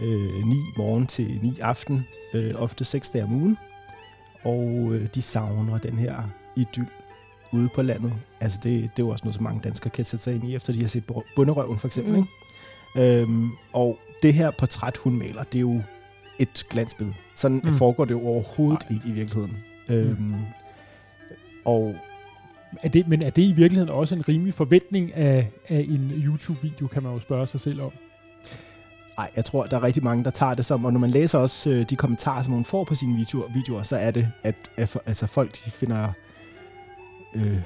øh, 0.00 0.44
9 0.44 0.56
morgen 0.76 1.06
til 1.06 1.38
9 1.42 1.58
aften, 1.60 2.06
øh, 2.34 2.54
ofte 2.56 2.84
6 2.84 3.10
dage 3.10 3.24
om 3.24 3.32
ugen, 3.32 3.58
og 4.42 4.88
øh, 4.92 5.08
de 5.14 5.22
savner 5.22 5.78
den 5.78 5.98
her 5.98 6.22
idyll 6.56 6.86
ude 7.52 7.68
på 7.74 7.82
landet. 7.82 8.12
Altså 8.40 8.60
det, 8.62 8.72
det 8.82 8.84
er 8.86 8.90
jo 8.98 9.08
også 9.08 9.24
noget, 9.24 9.34
som 9.34 9.44
mange 9.44 9.60
danskere 9.64 9.90
kan 9.90 10.04
sætte 10.04 10.22
sig 10.24 10.34
ind 10.34 10.44
i, 10.44 10.54
efter 10.54 10.72
de 10.72 10.80
har 10.80 10.88
set 10.88 11.04
Bunderøven 11.36 11.78
for 11.78 11.86
eksempel. 11.86 12.12
Mm. 12.14 12.18
Mm. 12.94 13.00
Ikke? 13.00 13.20
Øhm, 13.22 13.50
og 13.72 13.98
det 14.22 14.34
her 14.34 14.50
portræt, 14.50 14.96
hun 14.96 15.18
maler, 15.18 15.42
det 15.42 15.54
er 15.58 15.60
jo 15.60 15.80
et 16.40 16.66
glansbillede. 16.70 17.16
Sådan 17.34 17.60
Mm. 17.64 17.70
mm. 17.70 17.76
foregår 17.76 18.04
det 18.04 18.10
jo 18.14 18.26
overhovedet 18.26 18.82
Nej. 18.90 18.96
ikke 18.96 19.08
i 19.08 19.12
virkeligheden. 19.12 19.56
Øhm, 19.88 20.34
og 21.64 21.94
Er 22.82 22.88
det, 22.88 23.08
men 23.08 23.22
er 23.22 23.30
det 23.30 23.42
i 23.42 23.52
virkeligheden 23.52 23.90
også 23.94 24.14
en 24.14 24.28
rimelig 24.28 24.54
forventning 24.54 25.14
af, 25.14 25.50
af 25.68 25.86
en 25.88 26.12
YouTube-video, 26.16 26.86
kan 26.86 27.02
man 27.02 27.12
jo 27.12 27.20
spørge 27.20 27.46
sig 27.46 27.60
selv 27.60 27.80
om? 27.80 27.90
Ej, 29.18 29.30
jeg 29.36 29.44
tror, 29.44 29.66
der 29.66 29.76
er 29.76 29.82
rigtig 29.82 30.04
mange, 30.04 30.24
der 30.24 30.30
tager 30.30 30.54
det 30.54 30.64
som, 30.64 30.84
og 30.84 30.92
når 30.92 31.00
man 31.00 31.10
læser 31.10 31.38
også 31.38 31.70
øh, 31.70 31.86
de 31.90 31.96
kommentarer, 31.96 32.42
som 32.42 32.52
hun 32.52 32.64
får 32.64 32.84
på 32.84 32.94
sine 32.94 33.16
videoer, 33.16 33.48
videoer 33.54 33.82
så 33.82 33.96
er 33.96 34.10
det, 34.10 34.28
at, 34.42 34.54
at 34.76 34.88
for- 34.88 35.02
altså, 35.06 35.26
folk 35.26 35.64
de 35.64 35.70
finder 35.70 36.08
øh, 37.34 37.58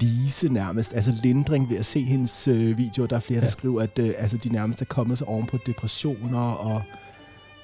lise 0.00 0.52
nærmest, 0.52 0.94
altså 0.94 1.12
lindring 1.22 1.70
ved 1.70 1.76
at 1.76 1.86
se 1.86 2.00
hendes 2.04 2.48
øh, 2.48 2.78
videoer. 2.78 3.06
Der 3.06 3.16
er 3.16 3.20
flere, 3.20 3.40
der 3.40 3.44
Ja. 3.44 3.48
skriver, 3.48 3.82
at 3.82 3.98
øh, 3.98 4.14
altså, 4.18 4.36
de 4.36 4.48
nærmest 4.48 4.80
er 4.80 4.84
kommet 4.84 5.18
sig 5.18 5.28
oven 5.28 5.46
på 5.46 5.58
depressioner 5.66 6.40
og, 6.40 6.82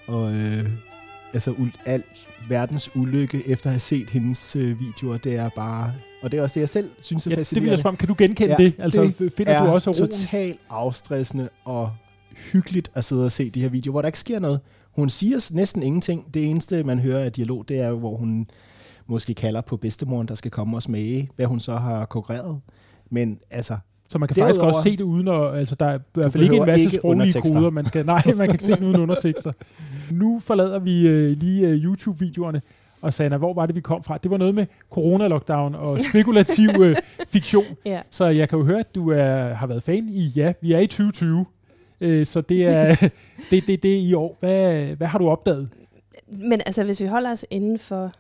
og 0.06 0.32
øh, 0.34 0.70
altså 1.34 1.54
al 1.86 2.02
verdens 2.48 2.90
ulykke 2.96 3.48
efter 3.48 3.66
at 3.66 3.72
have 3.72 3.80
set 3.80 4.10
hendes 4.10 4.56
øh, 4.56 4.80
videoer. 4.80 5.16
Det 5.16 5.36
er 5.36 5.48
bare, 5.56 5.92
og 6.22 6.32
det 6.32 6.38
er 6.38 6.42
også 6.42 6.54
det, 6.54 6.60
jeg 6.60 6.68
selv 6.68 6.90
synes 7.00 7.26
er 7.26 7.30
Ja, 7.30 7.34
det 7.34 7.36
vil 7.38 7.44
fascinerende 7.44 7.70
jeg 7.70 7.78
spørge 7.78 7.92
om. 7.92 7.96
Kan 7.96 8.08
du 8.08 8.14
genkende 8.18 8.56
Ja, 8.58 8.64
det? 8.64 8.74
Altså, 8.78 9.12
det 9.18 9.32
finder 9.36 9.52
er 9.52 9.66
du 9.66 9.70
også 9.72 9.90
roen? 9.90 10.10
totalt 10.10 10.60
afstressende 10.70 11.48
og 11.64 11.90
hyggeligt 12.52 12.90
at 12.94 13.04
sidde 13.04 13.24
og 13.24 13.32
se 13.32 13.50
de 13.50 13.60
her 13.60 13.68
videoer, 13.68 13.92
hvor 13.92 14.02
der 14.02 14.08
ikke 14.08 14.18
sker 14.18 14.38
noget. 14.38 14.60
Hun 14.96 15.08
siger 15.10 15.50
næsten 15.54 15.82
ingenting. 15.82 16.34
Det 16.34 16.46
eneste, 16.46 16.82
man 16.84 16.98
hører 16.98 17.24
af 17.24 17.32
dialog, 17.32 17.64
det 17.68 17.80
er, 17.80 17.90
hvor 17.92 18.16
hun 18.16 18.46
måske 19.06 19.34
kalder 19.34 19.60
på 19.60 19.76
bedstemoren, 19.76 20.28
der 20.28 20.34
skal 20.34 20.50
komme 20.50 20.76
og 20.76 20.82
smage, 20.82 21.30
hvad 21.36 21.46
hun 21.46 21.60
så 21.60 21.76
har 21.76 22.04
konkurreret. 22.04 22.60
Men 23.10 23.38
altså, 23.50 23.76
Så 24.10 24.18
man 24.18 24.28
kan 24.28 24.36
faktisk 24.36 24.60
Derudover- 24.60 24.66
også 24.76 24.82
se 24.82 24.96
det 24.96 25.00
uden 25.04 25.28
at... 25.28 25.56
Altså, 25.58 25.74
der 25.74 25.86
er 25.86 25.98
i 25.98 26.02
hvert 26.14 26.32
fald 26.32 26.42
ikke 26.42 26.56
en 26.56 26.66
masse 26.66 26.84
ikke 26.84 26.96
sproglige 26.96 27.20
undertekster. 27.22 27.54
koder, 27.60 27.70
man 27.70 27.86
skal... 27.86 28.06
Nej, 28.06 28.22
man 28.36 28.48
kan 28.48 28.58
se 28.60 28.72
den 28.76 28.84
uden 28.84 29.00
undertekster. 29.00 29.52
Nu 30.10 30.38
forlader 30.38 30.78
vi 30.78 31.08
øh, 31.08 31.36
lige 31.36 31.68
øh, 31.68 31.84
YouTube-videoerne. 31.84 32.62
Og 33.02 33.14
Sanna, 33.14 33.36
hvor 33.36 33.54
var 33.54 33.66
det, 33.66 33.74
vi 33.74 33.80
kom 33.80 34.02
fra? 34.02 34.18
Det 34.18 34.30
var 34.30 34.36
noget 34.36 34.54
med 34.54 34.66
corona-lockdown 34.90 35.74
og 35.76 35.98
spekulativ 36.10 36.68
øh, 36.80 36.96
fiktion. 37.28 37.64
Ja. 37.84 38.00
Så 38.10 38.24
jeg 38.26 38.48
kan 38.48 38.58
jo 38.58 38.64
høre, 38.64 38.78
at 38.78 38.94
du 38.94 39.10
er, 39.10 39.54
har 39.54 39.66
været 39.66 39.82
fan 39.82 40.08
i... 40.08 40.32
Ja, 40.36 40.52
vi 40.62 40.72
er 40.72 40.78
i 40.78 40.86
2020. 40.86 41.46
Øh, 42.00 42.26
så 42.26 42.40
det 42.40 42.62
er, 42.64 42.94
det, 43.50 43.66
det, 43.66 43.82
det 43.82 43.94
er 43.94 43.98
i 44.00 44.14
år. 44.14 44.36
Hvad, 44.40 44.86
hvad 44.96 45.06
har 45.06 45.18
du 45.18 45.28
opdaget? 45.28 45.68
Men 46.26 46.60
altså, 46.66 46.84
hvis 46.84 47.00
vi 47.00 47.06
holder 47.06 47.30
os 47.30 47.46
inden 47.50 47.78
for 47.78 48.12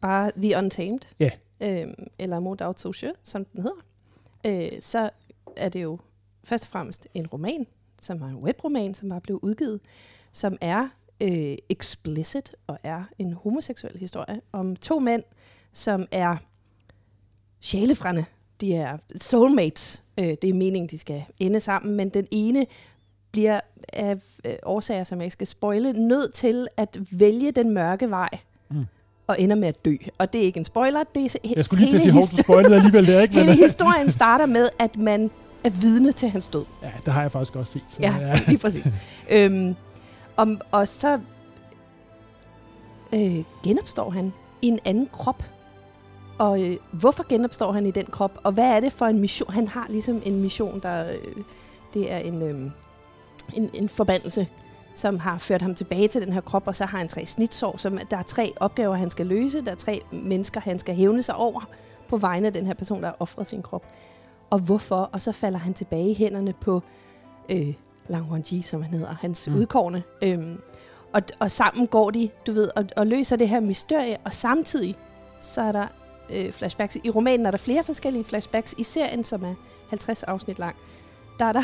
bare 0.00 0.32
The 0.36 0.56
Untamed, 0.58 0.98
Ja. 1.18 1.30
øhm, 1.60 1.94
eller 2.18 2.40
Mo 2.40 2.54
Dao 2.54 2.72
Zhou 2.72 2.92
Xue, 2.92 3.12
som 3.22 3.44
den 3.44 3.62
hedder, 3.62 3.76
øh, 4.46 4.80
så 4.80 5.10
er 5.56 5.68
det 5.68 5.82
jo 5.82 5.98
først 6.44 6.64
og 6.64 6.68
fremmest 6.70 7.08
en 7.14 7.26
roman, 7.26 7.66
som 8.00 8.22
er 8.22 8.26
en 8.26 8.36
webroman, 8.36 8.94
som 8.94 9.10
var 9.10 9.18
blevet 9.18 9.40
udgivet, 9.42 9.80
som 10.32 10.56
er 10.60 10.88
øh, 11.20 11.56
explicit 11.68 12.54
og 12.66 12.78
er 12.82 13.04
en 13.18 13.32
homoseksuel 13.32 13.96
historie 13.98 14.40
om 14.52 14.76
to 14.76 14.98
mænd, 14.98 15.22
som 15.72 16.06
er 16.10 16.36
sjælefrænde. 17.60 18.24
De 18.62 18.74
er 18.74 18.96
soulmates. 19.16 20.02
Øh, 20.18 20.24
det 20.42 20.44
er 20.44 20.54
meningen, 20.54 20.88
de 20.90 20.98
skal 20.98 21.24
ende 21.40 21.60
sammen, 21.60 21.96
men 21.96 22.08
den 22.08 22.26
ene 22.30 22.66
bliver 23.32 23.60
af 23.92 24.16
øh, 24.44 24.52
årsager, 24.62 25.04
som 25.04 25.18
jeg 25.18 25.24
ikke 25.24 25.32
skal 25.32 25.46
spoile, 25.46 25.92
nødt 25.92 26.32
til 26.34 26.68
at 26.76 26.98
vælge 27.10 27.52
den 27.52 27.74
mørke 27.74 28.10
vej 28.10 28.28
Mm. 28.70 28.84
og 29.26 29.36
ender 29.40 29.56
med 29.56 29.68
at 29.68 29.84
dø. 29.84 29.94
Og 30.18 30.32
det 30.32 30.40
er 30.40 30.44
ikke 30.44 30.58
en 30.58 30.64
spoiler. 30.64 31.04
Det 31.14 31.34
er 31.44 31.50
Jeg 31.56 31.64
skulle 31.64 31.80
lige 31.80 31.90
til 31.90 31.96
at 31.96 32.02
sige, 32.02 32.12
hov, 32.12 32.22
du 32.22 32.42
spoilede 32.42 32.74
alligevel 32.74 33.06
det, 33.06 33.22
ikke? 33.22 33.34
Men, 33.36 33.44
hele 33.44 33.62
historien 33.62 34.10
starter 34.10 34.46
med, 34.46 34.68
at 34.78 34.96
man 34.96 35.30
er 35.64 35.70
vidne 35.70 36.12
til 36.12 36.28
hans 36.30 36.46
død. 36.46 36.64
ja, 36.82 36.90
det 37.04 37.12
har 37.12 37.22
jeg 37.22 37.32
faktisk 37.32 37.56
også 37.56 37.72
set. 37.72 37.82
Så, 37.88 37.96
Ja, 38.02 38.38
lige 38.48 38.58
præcis. 38.58 38.86
øhm, 39.30 39.74
om, 40.36 40.60
og 40.70 40.88
så 40.88 41.20
øh, 43.12 43.42
genopstår 43.64 44.10
han 44.10 44.32
i 44.62 44.66
en 44.66 44.78
anden 44.84 45.08
krop. 45.12 45.44
Og 46.42 46.62
øh, 46.62 46.76
hvorfor 46.90 47.28
genopstår 47.28 47.72
han 47.72 47.86
i 47.86 47.90
den 47.90 48.06
krop? 48.06 48.40
Og 48.42 48.52
hvad 48.52 48.64
er 48.64 48.80
det 48.80 48.92
for 48.92 49.06
en 49.06 49.18
mission? 49.18 49.52
Han 49.52 49.68
har 49.68 49.86
ligesom 49.88 50.22
en 50.24 50.40
mission, 50.40 50.80
der 50.80 51.10
øh, 51.10 51.44
det 51.94 52.12
er 52.12 52.18
en, 52.18 52.42
øh, 52.42 52.70
en, 53.54 53.70
en 53.74 53.88
forbandelse, 53.88 54.48
som 54.94 55.18
har 55.18 55.38
ført 55.38 55.62
ham 55.62 55.74
tilbage 55.74 56.08
til 56.08 56.22
den 56.22 56.32
her 56.32 56.40
krop, 56.40 56.66
og 56.66 56.76
så 56.76 56.84
har 56.84 56.98
han 56.98 57.08
tre 57.08 57.26
snitsår, 57.26 57.76
som 57.76 57.98
der 58.10 58.16
er 58.16 58.22
tre 58.22 58.52
opgaver, 58.56 58.94
han 58.94 59.10
skal 59.10 59.26
løse. 59.26 59.64
Der 59.64 59.70
er 59.70 59.74
tre 59.74 60.00
mennesker, 60.12 60.60
han 60.60 60.78
skal 60.78 60.94
hævne 60.94 61.22
sig 61.22 61.34
over 61.34 61.68
på 62.08 62.16
vegne 62.16 62.46
af 62.46 62.52
den 62.52 62.66
her 62.66 62.74
person, 62.74 63.00
der 63.00 63.06
har 63.06 63.16
offret 63.20 63.48
sin 63.48 63.62
krop. 63.62 63.84
Og 64.50 64.58
hvorfor? 64.58 65.10
Og 65.12 65.22
så 65.22 65.32
falder 65.32 65.58
han 65.58 65.74
tilbage 65.74 66.10
i 66.10 66.14
hænderne 66.14 66.52
på 66.52 66.82
øh, 67.48 67.74
Lang 68.08 68.46
som 68.62 68.82
han 68.82 68.92
hedder, 68.92 69.14
hans 69.20 69.48
mm. 69.48 69.54
udkårne. 69.54 70.02
Øhm, 70.22 70.60
og, 71.12 71.22
og 71.38 71.50
sammen 71.50 71.86
går 71.86 72.10
de, 72.10 72.30
du 72.46 72.52
ved, 72.52 72.70
og, 72.76 72.84
og 72.96 73.06
løser 73.06 73.36
det 73.36 73.48
her 73.48 73.60
mysterie, 73.60 74.16
og 74.24 74.32
samtidig 74.32 74.96
så 75.38 75.62
er 75.62 75.72
der 75.72 75.86
øh, 76.34 76.52
flashbacks. 76.52 76.98
I 77.04 77.10
romanen 77.10 77.46
er 77.46 77.50
der 77.50 77.58
flere 77.58 77.84
forskellige 77.84 78.24
flashbacks. 78.24 78.74
I 78.78 78.82
serien, 78.82 79.24
som 79.24 79.44
er 79.44 79.54
50 79.88 80.22
afsnit 80.22 80.58
lang, 80.58 80.76
der 81.38 81.44
er 81.44 81.52
der 81.52 81.62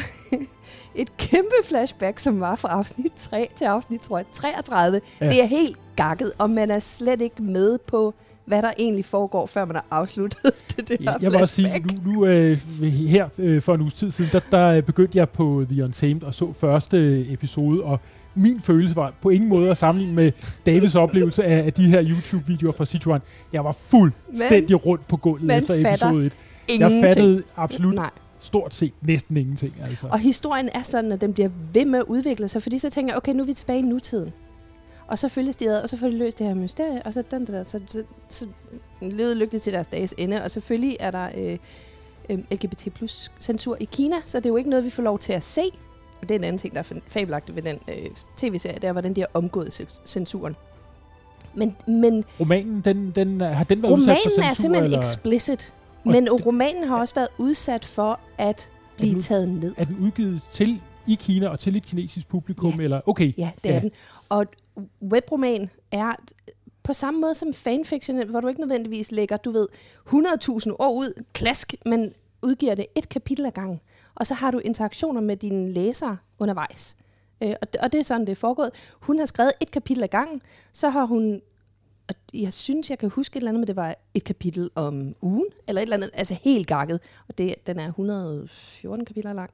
et 1.03 1.17
kæmpe 1.17 1.55
flashback, 1.65 2.19
som 2.19 2.41
var 2.41 2.55
fra 2.55 2.69
afsnit 2.69 3.13
3 3.17 3.49
til 3.59 3.65
afsnit, 3.65 4.01
tror 4.01 4.19
jeg, 4.19 4.27
33. 4.33 5.01
Ja. 5.21 5.29
Det 5.29 5.43
er 5.43 5.47
helt 5.47 5.77
gakket, 5.97 6.33
og 6.39 6.51
man 6.51 6.71
er 6.71 6.79
slet 6.79 7.21
ikke 7.21 7.43
med 7.43 7.79
på, 7.79 8.15
hvad 8.45 8.63
der 8.63 8.71
egentlig 8.79 9.05
foregår, 9.05 9.47
før 9.47 9.65
man 9.65 9.77
har 9.77 9.85
afsluttet 9.91 10.43
det, 10.77 10.89
det 10.89 10.97
Ja, 11.01 11.11
her 11.11 11.19
jeg 11.23 11.33
vil 11.33 11.41
også 11.41 11.55
sige, 11.55 11.87
nu, 12.05 12.13
nu 12.13 12.27
øh, 12.27 12.59
her 12.83 13.29
øh, 13.39 13.63
for 13.63 13.75
en 13.75 13.81
uges 13.81 13.95
tid 13.95 14.11
siden, 14.11 14.31
der, 14.33 14.41
der 14.59 14.81
begyndte 14.81 15.19
jeg 15.19 15.29
på 15.29 15.65
The 15.71 15.85
Untamed 15.85 16.23
og 16.23 16.35
så 16.35 16.53
første 16.53 17.27
episode, 17.33 17.83
og 17.83 18.01
min 18.39 18.61
følelse 18.61 18.97
var 18.97 19.15
på 19.23 19.29
ingen 19.31 19.49
måde 19.49 19.71
at 19.71 19.77
sammenligne 19.77 20.15
med 20.15 20.33
Davids 20.67 20.95
oplevelse 20.95 21.45
af, 21.45 21.65
af 21.67 21.73
de 21.73 21.83
her 21.83 22.03
YouTube-videoer 22.03 22.73
fra 22.73 22.85
Sichuan. 22.85 23.21
Jeg 23.53 23.65
var 23.65 23.73
fuldstændig 23.73 24.87
rundt 24.87 25.09
på 25.09 25.17
gulvet 25.17 25.59
efter 25.59 25.75
episode 25.75 26.27
1. 26.27 26.33
Jeg 26.69 26.75
Ingenting. 26.75 27.05
fattede 27.05 27.43
absolut 27.57 27.95
Nej. 27.95 28.11
stort 28.39 28.75
set 28.75 28.93
næsten 29.03 29.37
ingenting. 29.37 29.75
Altså. 29.89 30.07
Og 30.07 30.19
historien 30.19 30.69
er 30.75 30.83
sådan, 30.83 31.13
at 31.13 31.21
den 31.21 31.33
bliver 31.33 31.49
ved 31.75 31.85
med 31.85 31.99
at 31.99 32.05
udvikle 32.05 32.49
sig, 32.49 32.63
fordi 32.63 32.79
så 32.79 32.91
tænker 32.91 33.13
jeg, 33.13 33.17
okay, 33.17 33.33
nu 33.33 33.43
er 33.43 33.47
vi 33.47 33.53
tilbage 33.53 33.79
i 33.79 33.83
nutiden. 33.83 34.33
Og 35.07 35.19
så 35.19 35.29
følges 35.29 35.57
de 35.57 35.71
ad, 35.71 35.83
og 35.83 35.89
så 35.89 35.97
får 35.97 36.07
de 36.07 36.19
løst 36.19 36.39
det 36.39 36.47
her 36.47 36.55
mysterie, 36.55 37.03
og 37.03 37.15
så, 37.15 37.23
den 37.31 37.47
der, 37.47 37.63
så, 37.63 37.81
så, 37.89 38.03
så 38.29 38.47
levede 39.03 39.35
lykkeligt 39.35 39.65
til 39.65 39.73
deres 39.73 39.87
dages 39.87 40.15
ende. 40.19 40.45
Og 40.45 40.51
selvfølgelig 40.51 40.97
er 41.01 41.11
der 41.11 41.29
øh, 41.37 41.59
øh, 42.31 42.39
LGBT 42.53 42.89
plus 42.95 43.33
censur 43.41 43.77
i 43.81 43.89
Kina, 43.93 44.17
så 44.25 44.39
det 44.39 44.47
er 44.47 44.51
jo 44.51 44.57
ikke 44.57 44.71
noget, 44.71 44.85
vi 44.85 44.91
får 44.91 45.03
lov 45.03 45.19
til 45.19 45.33
at 45.33 45.45
se. 45.45 45.63
Og 46.21 46.29
det 46.29 46.31
er 46.35 46.39
en 46.39 46.45
anden 46.45 46.59
ting, 46.59 46.75
der 46.75 46.81
er 46.81 47.01
fabelagtigt 47.09 47.57
ved 47.57 47.63
den 47.63 47.79
øh, 47.89 48.11
tv-serie, 48.37 48.75
det 48.75 48.85
er, 48.85 48.93
hvordan 48.93 49.15
de 49.15 49.21
har 49.21 49.29
omgået 49.35 49.89
censuren. 50.07 50.57
Men, 51.55 51.77
men 51.87 52.25
romanen, 52.41 52.81
den, 52.81 53.11
den, 53.11 53.41
har 53.41 53.65
den 53.65 53.83
været 53.83 53.93
udsat 53.93 54.17
for 54.25 54.31
censur? 54.31 54.43
Romanen 54.43 54.51
er 54.51 54.55
simpelthen 54.55 54.85
eller? 54.85 54.99
explicit. 54.99 55.75
Men 56.05 56.25
det, 56.25 56.47
romanen 56.47 56.89
har 56.89 56.99
også 56.99 57.15
været 57.15 57.29
udsat 57.39 57.85
for 57.85 58.21
at 58.39 58.71
blive 58.97 59.13
nu, 59.13 59.21
taget 59.21 59.49
ned. 59.49 59.75
Er 59.77 59.85
den 59.85 59.97
udgivet 59.99 60.43
til 60.43 60.81
i 61.07 61.15
Kina 61.15 61.49
og 61.49 61.59
til 61.59 61.77
et 61.77 61.83
kinesisk 61.87 62.29
publikum? 62.29 62.73
Ja. 62.79 62.85
Eller? 62.85 63.01
Okay. 63.07 63.33
Ja, 63.39 63.51
det 63.65 63.71
ja. 63.71 63.77
er 63.77 63.81
den. 63.81 63.91
Og 64.29 64.47
webroman 65.03 65.71
er 65.93 66.13
på 66.83 66.93
samme 66.93 67.21
måde 67.21 67.35
som 67.35 67.55
fanfiction, 67.55 68.29
hvor 68.29 68.41
du 68.41 68.49
ikke 68.49 68.61
nødvendigvis 68.61 69.13
lægger, 69.13 69.37
du 69.37 69.51
ved, 69.51 69.67
100.000 70.09 70.77
år 70.79 70.93
ud, 70.93 71.23
klask, 71.33 71.75
men 71.87 72.13
udgiver 72.43 72.75
det 72.75 72.87
et 72.97 73.09
kapitel 73.09 73.47
ad 73.47 73.53
gangen. 73.53 73.81
Og 74.15 74.27
så 74.27 74.35
har 74.35 74.51
du 74.51 74.59
interaktioner 74.59 75.21
med 75.21 75.37
dine 75.37 75.73
læsere 75.73 76.17
undervejs. 76.39 76.97
Øh, 77.43 77.55
og, 77.63 77.73
det, 77.73 77.81
og 77.81 77.93
det 77.93 77.99
er 77.99 78.05
sådan, 78.05 78.27
det 78.27 78.33
er 78.33 78.37
foregået. 78.37 78.71
Hun 79.01 79.19
har 79.19 79.27
skrevet 79.27 79.53
et 79.61 79.71
kapitel 79.71 80.03
ad 80.03 80.09
gangen, 80.09 80.43
så 80.73 80.89
har 80.89 81.05
hun 81.05 81.41
og 82.09 82.15
jeg 82.35 82.53
synes, 82.53 82.91
jeg 82.91 82.99
kan 82.99 83.11
huske 83.11 83.37
et 83.37 83.41
eller 83.41 83.51
andet, 83.51 83.61
men 83.61 83.69
det 83.69 83.77
var 83.77 83.95
et 84.15 84.25
kapitel 84.25 84.71
om 84.75 85.15
ugen, 85.23 85.47
eller 85.69 85.81
et 85.81 85.83
eller 85.83 85.97
andet, 85.97 86.11
altså 86.15 86.35
helt 86.43 86.67
gakket. 86.67 87.01
Og 87.29 87.39
det, 87.39 87.55
den 87.67 87.79
er 87.79 87.87
114 87.87 89.07
kapitler 89.07 89.33
lang. 89.33 89.51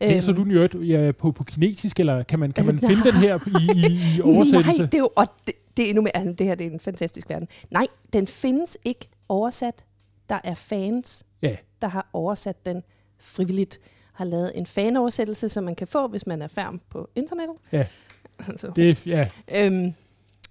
Læser 0.00 0.32
du 0.32 0.44
den 0.44 0.50
jo 0.52 0.82
ja, 0.82 1.12
på, 1.12 1.32
på 1.32 1.44
kinesisk, 1.44 2.00
eller 2.00 2.22
kan 2.22 2.38
man, 2.38 2.52
kan 2.52 2.66
man 2.66 2.78
finde 2.88 3.04
den 3.04 3.14
her 3.14 3.38
i, 3.46 3.78
i, 3.78 3.92
i 4.18 4.20
oversættelse? 4.34 4.78
Nej, 4.78 4.86
det 4.86 4.94
er 4.94 4.98
jo, 4.98 5.10
og 5.16 5.26
det, 5.46 5.54
det 5.76 5.84
er 5.84 5.88
endnu 5.88 6.02
mere, 6.02 6.16
altså, 6.16 6.32
det 6.32 6.46
her 6.46 6.54
det 6.54 6.66
er 6.66 6.70
en 6.70 6.80
fantastisk 6.80 7.28
verden. 7.28 7.48
Nej, 7.70 7.86
den 8.12 8.26
findes 8.26 8.78
ikke 8.84 9.08
oversat. 9.28 9.84
Der 10.30 10.38
er 10.44 10.54
fans, 10.54 11.24
ja. 11.42 11.56
der 11.82 11.88
har 11.88 12.08
oversat 12.12 12.66
den 12.66 12.82
frivilligt. 13.18 13.80
Har 14.12 14.24
lavet 14.24 14.52
en 14.54 14.66
fanoversættelse, 14.66 15.48
som 15.48 15.64
man 15.64 15.74
kan 15.74 15.86
få, 15.86 16.08
hvis 16.08 16.26
man 16.26 16.42
er 16.42 16.48
færm 16.48 16.80
på 16.90 17.10
internettet. 17.14 17.56
Ja, 17.72 17.86
altså, 18.48 18.72
det, 18.76 19.06
ja. 19.06 19.28
Øhm, 19.56 19.94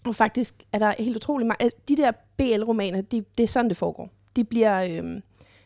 og 0.06 0.16
faktisk 0.16 0.56
er 0.74 0.80
der 0.80 0.94
helt 1.00 1.16
utrolig 1.16 1.48
mange... 1.48 1.64
Altså, 1.64 1.78
de 1.88 1.98
der 1.98 2.12
BL-romaner, 2.38 3.02
de, 3.02 3.26
det 3.38 3.44
er 3.44 3.48
sådan, 3.48 3.70
det 3.70 3.78
foregår. 3.78 4.10
De 4.36 4.44
bliver, 4.44 4.84
øhm, 4.84 5.22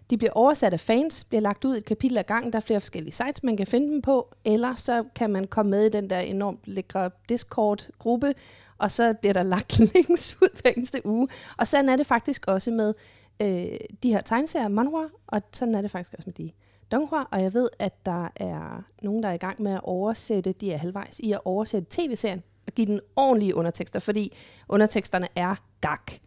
de 0.10 0.18
bliver 0.18 0.32
oversat 0.34 0.74
af 0.74 0.80
fans, 0.80 1.24
bliver 1.24 1.42
lagt 1.42 1.66
ud 1.66 1.78
et 1.78 1.86
kapitel 1.86 2.18
ad 2.18 2.24
gangen. 2.24 2.54
Der 2.54 2.58
er 2.58 2.62
flere 2.62 2.80
forskellige 2.80 3.14
sites, 3.14 3.44
man 3.44 3.58
kan 3.58 3.68
finde 3.68 3.88
dem 3.88 4.02
på. 4.02 4.36
Eller 4.46 4.76
så 4.76 5.04
kan 5.16 5.30
man 5.30 5.48
komme 5.48 5.70
med 5.70 5.86
i 5.86 5.90
den 5.90 6.10
der 6.10 6.20
enormt 6.20 6.60
lækre 6.66 7.10
Discord-gruppe, 7.30 8.34
og 8.78 8.92
så 8.92 9.14
bliver 9.14 9.34
der 9.34 9.44
lagt 9.44 9.80
links 9.94 10.38
ud 10.42 10.62
hver 10.62 10.72
eneste 10.78 11.06
uge. 11.06 11.28
Og 11.58 11.68
sådan 11.68 11.90
er 11.90 11.96
det 11.96 12.06
faktisk 12.06 12.48
også 12.48 12.72
med 12.72 12.94
øh, 13.42 13.78
de 14.04 14.10
her 14.10 14.22
tegneserier, 14.22 14.68
manhua, 14.68 15.04
og 15.28 15.42
sådan 15.54 15.76
er 15.76 15.82
det 15.82 15.92
faktisk 15.92 16.14
også 16.14 16.28
med 16.28 16.34
de 16.34 16.52
donghua. 16.92 17.28
Og 17.32 17.42
jeg 17.42 17.54
ved, 17.54 17.70
at 17.80 18.06
der 18.06 18.28
er 18.36 18.84
nogen, 19.02 19.24
der 19.24 19.30
er 19.30 19.34
i 19.34 19.38
gang 19.38 19.62
med 19.62 19.72
at 19.72 19.82
oversætte, 19.84 20.52
de 20.52 20.72
er 20.72 20.78
halvvejs 20.78 21.20
i 21.20 21.32
at 21.32 21.40
oversætte 21.46 21.88
tv-serien 21.90 22.44
at 22.68 22.76
give 22.76 22.88
den 22.88 23.00
ordentlige 23.16 23.56
undertekster, 23.56 24.00
fordi 24.00 24.38
underteksterne 24.70 25.28
er 25.36 25.56
gak. 25.82 26.12
De 26.12 26.18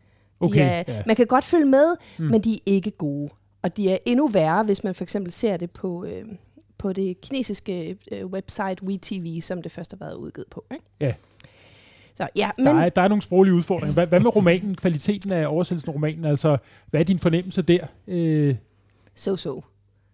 okay, 0.41 0.61
er, 0.61 0.83
ja. 0.89 1.03
Man 1.07 1.17
kan 1.17 1.27
godt 1.27 1.45
følge 1.45 1.67
med, 1.67 1.97
mm. 2.19 2.25
men 2.25 2.41
de 2.41 2.55
er 2.55 2.59
ikke 2.67 2.91
gode. 2.91 3.29
Og 3.63 3.77
de 3.77 3.91
er 3.91 3.99
endnu 4.07 4.29
værre, 4.29 4.65
hvis 4.65 4.85
man 4.85 4.95
for 4.95 5.05
eksempel 5.05 5.33
ser 5.33 5.57
det 5.57 5.71
på, 5.71 6.05
øh, 6.05 6.25
på 6.79 6.93
det 6.93 7.21
kinesiske 7.21 7.99
øh, 8.13 8.27
website 8.27 8.83
WeTV, 8.83 9.41
som 9.41 9.63
det 9.63 9.73
først 9.73 9.93
har 9.93 9.99
været 9.99 10.15
udgivet 10.15 10.49
på. 10.51 10.65
Ikke? 10.71 10.85
Ja. 11.01 11.15
Så, 12.17 12.29
ja, 12.37 12.51
men 12.59 12.67
der, 12.67 12.75
er, 12.75 12.89
der 12.89 13.03
er 13.03 13.09
nogle 13.09 13.23
sproglige 13.23 13.55
udfordringer. 13.55 13.95
Hvad, 13.95 14.07
hvad 14.07 14.21
med 14.21 14.37
romanen, 14.37 14.75
kvaliteten 14.75 15.33
af 15.33 15.47
oversættelsen 15.47 15.91
af 15.91 15.95
romanen? 15.95 16.25
Altså, 16.25 16.57
hvad 16.91 17.01
er 17.01 17.05
din 17.05 17.19
fornemmelse 17.19 17.63
der? 17.63 17.87
Øh, 18.07 18.55
So-so. 19.15 19.63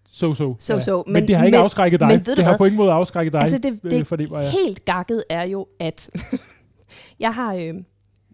So-so. 0.08 0.56
So, 0.58 0.74
ja. 0.74 1.02
Men, 1.06 1.12
men 1.12 1.28
det 1.28 1.36
har 1.36 1.44
ikke 1.44 1.56
men, 1.56 1.64
afskrækket 1.64 2.00
dig. 2.00 2.08
Men 2.08 2.20
det 2.20 2.44
har 2.44 2.56
på 2.56 2.64
ingen 2.64 2.76
måde 2.76 2.92
afskrækket 2.92 3.32
dig. 3.32 3.40
Altså 3.40 3.58
det, 3.58 3.82
det 3.82 3.92
øh, 3.92 4.04
for 4.04 4.16
det, 4.16 4.30
var, 4.30 4.40
ja. 4.40 4.50
helt 4.50 4.84
gakket 4.84 5.24
er 5.28 5.42
jo, 5.42 5.66
at 5.78 6.10
jeg 7.20 7.34
har 7.34 7.54
øh, 7.54 7.74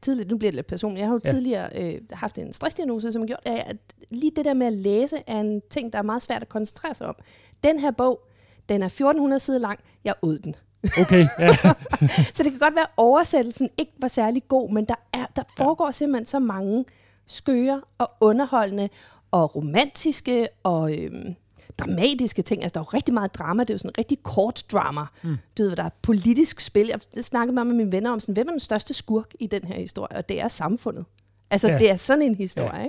tidligere, 0.02 0.28
nu 0.28 0.36
bliver 0.36 0.50
det 0.50 0.56
lidt 0.56 0.66
personligt, 0.66 1.00
jeg 1.00 1.08
har 1.08 1.14
jo 1.14 1.20
ja. 1.24 1.30
tidligere 1.30 1.82
øh, 1.82 2.00
haft 2.12 2.38
en 2.38 2.52
stressdiagnose, 2.52 3.12
som 3.12 3.22
har 3.22 3.26
gjort, 3.26 3.40
at 3.44 3.76
lige 4.10 4.32
det 4.36 4.44
der 4.44 4.54
med 4.54 4.66
at 4.66 4.72
læse 4.72 5.16
er 5.26 5.40
en 5.40 5.62
ting, 5.70 5.92
der 5.92 5.98
er 5.98 6.02
meget 6.02 6.22
svært 6.22 6.42
at 6.42 6.48
koncentrere 6.48 6.94
sig 6.94 7.06
om. 7.06 7.16
Den 7.62 7.78
her 7.78 7.90
bog, 7.90 8.20
den 8.68 8.82
er 8.82 8.86
1400 8.86 9.40
sider 9.40 9.58
lang, 9.58 9.78
jeg 10.04 10.14
åd 10.22 10.38
den. 10.38 10.54
Okay, 10.98 11.28
ja. 11.38 11.54
så 12.34 12.42
det 12.42 12.52
kan 12.52 12.58
godt 12.58 12.74
være, 12.74 12.84
at 12.84 12.90
oversættelsen 12.96 13.70
ikke 13.78 13.92
var 13.98 14.08
særlig 14.08 14.48
god, 14.48 14.70
men 14.70 14.84
der, 14.84 14.94
er, 15.12 15.26
der 15.36 15.42
foregår 15.56 15.86
ja. 15.86 15.92
simpelthen 15.92 16.26
så 16.26 16.38
mange 16.38 16.84
skøre 17.26 17.80
og 17.98 18.12
underholdende 18.20 18.88
og 19.30 19.56
romantiske 19.56 20.48
og... 20.62 20.94
Øh, 20.94 21.34
dramatiske 21.78 22.42
ting. 22.42 22.62
Altså, 22.62 22.74
der 22.74 22.80
er 22.80 22.84
jo 22.92 22.96
rigtig 22.96 23.14
meget 23.14 23.34
drama. 23.34 23.62
Det 23.62 23.70
er 23.70 23.74
jo 23.74 23.78
sådan 23.78 23.90
en 23.90 23.98
rigtig 23.98 24.22
kort 24.22 24.64
drama. 24.72 25.04
Mm. 25.22 25.36
Du 25.58 25.62
ved, 25.62 25.76
der 25.76 25.82
er 25.82 25.90
politisk 26.02 26.60
spil. 26.60 26.90
Jeg 27.16 27.24
snakkede 27.24 27.54
meget 27.54 27.66
med 27.66 27.74
mine 27.74 27.92
venner 27.92 28.10
om, 28.10 28.20
sådan, 28.20 28.32
hvem 28.32 28.46
er 28.48 28.50
den 28.50 28.60
største 28.60 28.94
skurk 28.94 29.32
i 29.40 29.46
den 29.46 29.64
her 29.64 29.80
historie? 29.80 30.16
Og 30.16 30.28
det 30.28 30.40
er 30.40 30.48
samfundet. 30.48 31.04
Altså, 31.50 31.68
ja. 31.68 31.78
det 31.78 31.90
er 31.90 31.96
sådan 31.96 32.22
en 32.22 32.34
historie, 32.34 32.80
ja. 32.80 32.86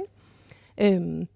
ikke? 0.77 0.95
Øhm, 0.95 1.27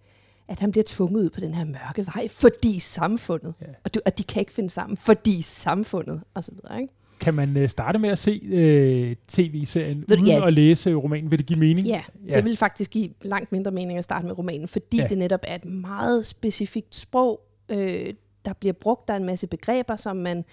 at 0.48 0.60
han 0.60 0.72
bliver 0.72 0.84
tvunget 0.88 1.24
ud 1.24 1.30
på 1.30 1.40
den 1.40 1.54
her 1.54 1.66
mørke 1.66 2.06
vej, 2.06 2.28
fordi 2.28 2.80
samfundet. 2.80 3.54
Ja. 3.62 3.66
Og, 3.84 3.94
du, 3.94 4.00
og 4.06 4.18
de 4.18 4.24
kan 4.24 4.40
ikke 4.40 4.54
finde 4.54 4.70
sammen, 4.70 4.98
fordi 4.98 5.42
samfundet, 5.42 6.22
og 6.34 6.44
så 6.44 6.52
videre, 6.52 6.82
ikke? 6.82 6.94
Kan 7.20 7.34
man 7.34 7.58
øh, 7.58 7.70
starte 7.70 8.00
med 8.00 8.10
at 8.10 8.20
se 8.20 8.42
øh, 8.44 9.16
tv-serien 9.28 10.06
uden 10.12 10.28
ja. 10.28 10.48
at 10.48 10.54
læse 10.54 10.94
romanen? 10.94 11.32
Vil 11.32 11.40
det 11.40 11.46
give 11.46 11.60
mening? 11.60 11.88
Ja, 11.88 12.04
ja, 12.28 12.36
det 12.36 12.44
vil 12.44 12.58
faktisk 12.58 12.92
give 12.92 13.10
langt 13.22 13.52
mindre 13.52 13.72
mening 13.72 13.98
at 13.98 14.04
starte 14.04 14.26
med 14.26 14.38
romanen, 14.38 14.68
fordi 14.68 14.98
ja. 14.98 15.04
det 15.04 15.18
netop 15.18 15.40
er 15.48 15.56
et 15.56 15.66
meget 15.66 16.26
specifikt 16.26 16.96
sprog. 16.96 17.42
Øh, 17.70 18.14
der 18.46 18.54
bliver 18.54 18.74
brugt, 18.74 19.08
der 19.08 19.14
er 19.14 19.18
en 19.18 19.26
masse 19.26 19.48
begreber, 19.48 19.96
som 19.96 20.16
man 20.16 20.46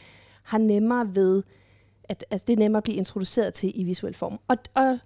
har 0.42 0.58
nemmere 0.58 1.14
ved, 1.14 1.42
at 2.04 2.24
altså, 2.30 2.44
det 2.46 2.52
er 2.52 2.58
nemmere 2.58 2.78
at 2.78 2.84
blive 2.84 2.96
introduceret 2.96 3.54
til 3.54 3.72
i 3.74 3.84
visuel 3.84 4.14
form. 4.14 4.40
Og, 4.48 4.56
og 4.74 4.98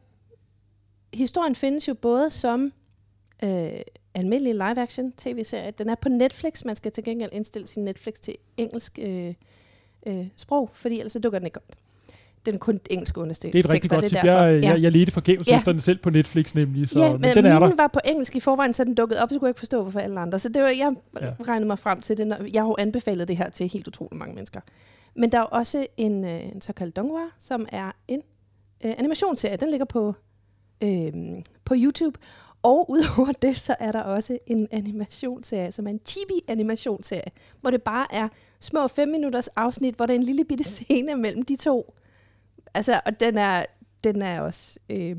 historien 1.15 1.55
findes 1.55 1.89
jo 1.89 1.95
både 1.95 2.31
som 2.31 2.73
øh, 3.45 3.81
almindelig 4.15 4.55
live-action 4.55 5.13
tv-serie. 5.13 5.71
Den 5.71 5.89
er 5.89 5.95
på 5.95 6.09
Netflix. 6.09 6.65
Man 6.65 6.77
skal 6.77 6.93
til 6.93 7.05
gengæld 7.05 7.31
indstille 7.33 7.67
sin 7.67 7.85
Netflix 7.85 8.15
til 8.15 8.37
engelsk 8.57 8.99
øh, 9.03 9.35
øh, 10.07 10.27
sprog, 10.37 10.71
fordi 10.73 10.99
ellers 10.99 11.13
så 11.13 11.19
dukker 11.19 11.39
den 11.39 11.47
ikke 11.47 11.59
op. 11.59 11.77
Den 12.47 12.55
er 12.55 12.59
kun 12.59 12.81
engelsk 12.91 13.17
understøttet. 13.17 13.53
Det 13.53 13.65
er 13.65 13.69
et 13.69 13.75
rigtig 13.75 13.91
godt 13.91 14.05
tip. 14.05 14.17
Jeg, 14.17 14.25
ja. 14.63 14.71
jeg, 14.71 14.83
jeg 14.83 14.93
ledte 14.93 15.13
forgæves 15.13 15.49
ja. 15.49 15.57
efter 15.57 15.73
den 15.73 15.81
selv 15.81 15.99
på 15.99 16.11
Netflix 16.11 16.55
nemlig, 16.55 16.89
så 16.89 17.05
ja, 17.05 17.13
men, 17.13 17.21
men 17.21 17.37
den 17.37 17.47
er 17.47 17.59
der. 17.59 17.77
var 17.77 17.87
på 17.87 18.01
engelsk 18.05 18.37
i 18.37 18.41
forvejen, 18.41 18.73
så 18.73 18.85
den 18.85 18.95
dukkede 18.95 19.23
op, 19.23 19.31
så 19.31 19.39
kunne 19.39 19.47
jeg 19.47 19.51
ikke 19.51 19.59
forstå, 19.59 19.83
hvorfor 19.83 20.01
alle 20.01 20.21
andre. 20.21 20.39
Så 20.39 20.49
det 20.49 20.63
var, 20.63 20.69
jeg 20.69 20.95
ja. 21.21 21.33
regnede 21.41 21.67
mig 21.67 21.79
frem 21.79 22.01
til 22.01 22.17
det. 22.17 22.27
Når, 22.27 22.37
jeg 22.53 22.63
har 22.63 22.69
jo 22.69 22.77
anbefalet 22.79 23.29
det 23.29 23.37
her 23.37 23.51
til 23.51 23.69
helt 23.69 23.89
utroligt 23.89 24.19
mange 24.19 24.35
mennesker. 24.35 24.61
Men 25.17 25.33
der 25.33 25.39
er 25.39 25.43
også 25.43 25.87
en, 25.97 26.25
øh, 26.25 26.53
en 26.53 26.61
såkaldt 26.61 26.97
donghua, 26.97 27.25
som 27.39 27.67
er 27.73 27.93
en 28.09 28.23
øh, 28.85 28.95
animationsserie. 28.99 29.57
Den 29.57 29.71
ligger 29.71 29.87
på, 29.87 30.15
øh, 30.83 31.13
på 31.65 31.75
YouTube. 31.77 32.19
Og 32.65 32.91
udover 32.91 33.33
det, 33.43 33.57
så 33.57 33.77
er 33.79 33.93
der 33.93 34.01
også 34.01 34.39
en 34.47 34.69
animationsserie, 34.71 35.73
som 35.73 35.87
er 35.87 35.91
en 35.91 36.01
chibi-animationsserie, 36.07 37.31
hvor 37.61 37.71
det 37.71 37.83
bare 37.83 38.07
er 38.15 38.29
små 38.61 38.89
5 38.89 39.09
minutters 39.09 39.49
afsnit, 39.49 39.95
hvor 39.95 40.07
der 40.07 40.15
er 40.15 40.19
en 40.19 40.23
lille 40.23 40.45
bitte 40.45 40.65
scene 40.65 41.17
mellem 41.17 41.45
de 41.45 41.57
to. 41.57 41.95
Altså, 42.75 43.01
og 43.07 43.21
den 43.21 43.39
er, 43.39 43.65
den 44.05 44.23
er 44.23 44.41
også... 44.41 44.79
Øh, 44.91 45.17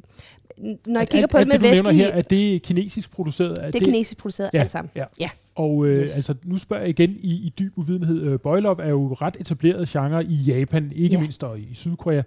når 0.85 0.99
jeg 0.99 1.09
kigger 1.09 1.27
på 1.27 1.37
alt 1.37 1.51
det 1.51 1.61
med 1.61 1.69
vestlige... 1.69 1.93
her, 1.93 2.11
er 2.11 2.21
det 2.21 2.61
kinesisk 2.61 3.11
produceret? 3.11 3.51
Er 3.51 3.55
det 3.55 3.67
er 3.67 3.71
det, 3.71 3.83
kinesisk 3.83 4.17
produceret, 4.17 4.49
ja, 4.53 4.59
alt 4.59 4.71
sammen. 4.71 4.91
Ja. 4.95 5.05
ja. 5.19 5.29
Og 5.55 5.85
øh, 5.85 6.01
yes. 6.01 6.15
altså, 6.15 6.35
nu 6.43 6.57
spørger 6.57 6.83
jeg 6.83 6.89
igen 6.89 7.17
i, 7.21 7.33
i 7.33 7.53
dyb 7.59 7.77
uvidenhed. 7.77 8.21
Øh, 8.21 8.39
Boylove 8.39 8.83
er 8.83 8.89
jo 8.89 9.13
ret 9.13 9.37
etableret 9.39 9.87
genre 9.87 10.25
i 10.25 10.35
Japan, 10.35 10.91
ikke 10.95 11.15
ja. 11.15 11.21
mindst 11.21 11.43
og 11.43 11.59
i 11.59 11.73
Sydkorea. 11.73 12.21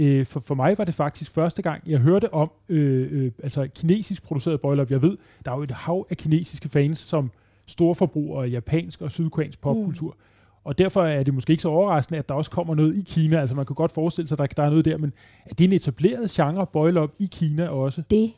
Øh, 0.00 0.26
for, 0.26 0.40
for 0.40 0.54
mig 0.54 0.78
var 0.78 0.84
det 0.84 0.94
faktisk 0.94 1.30
første 1.32 1.62
gang, 1.62 1.82
jeg 1.86 1.98
hørte 1.98 2.34
om 2.34 2.50
øh, 2.68 3.08
øh, 3.10 3.32
altså 3.42 3.68
kinesisk 3.74 4.22
produceret 4.22 4.60
boiler 4.60 4.86
Jeg 4.90 5.02
ved, 5.02 5.16
der 5.44 5.52
er 5.52 5.56
jo 5.56 5.62
et 5.62 5.70
hav 5.70 6.06
af 6.10 6.16
kinesiske 6.16 6.68
fans, 6.68 6.98
som 6.98 7.30
store 7.66 7.94
forbrugere 7.94 8.44
af 8.44 8.50
japansk 8.50 9.00
og 9.02 9.10
sydkoreansk 9.10 9.60
popkultur. 9.60 10.10
Mm. 10.10 10.24
Og 10.64 10.78
derfor 10.78 11.02
er 11.02 11.22
det 11.22 11.34
måske 11.34 11.50
ikke 11.50 11.62
så 11.62 11.68
overraskende, 11.68 12.18
at 12.18 12.28
der 12.28 12.34
også 12.34 12.50
kommer 12.50 12.74
noget 12.74 12.96
i 12.96 13.02
Kina. 13.06 13.40
Altså 13.40 13.54
man 13.54 13.66
kan 13.66 13.74
godt 13.74 13.90
forestille 13.92 14.28
sig, 14.28 14.34
at 14.34 14.38
der, 14.38 14.46
der 14.46 14.62
er 14.62 14.70
noget 14.70 14.84
der, 14.84 14.98
men 14.98 15.12
er 15.46 15.54
det 15.54 15.64
en 15.64 15.72
etableret 15.72 16.30
genre, 16.30 16.66
boil 16.66 16.98
up 16.98 17.10
i 17.18 17.28
Kina 17.32 17.68
også? 17.68 18.02
Det, 18.10 18.32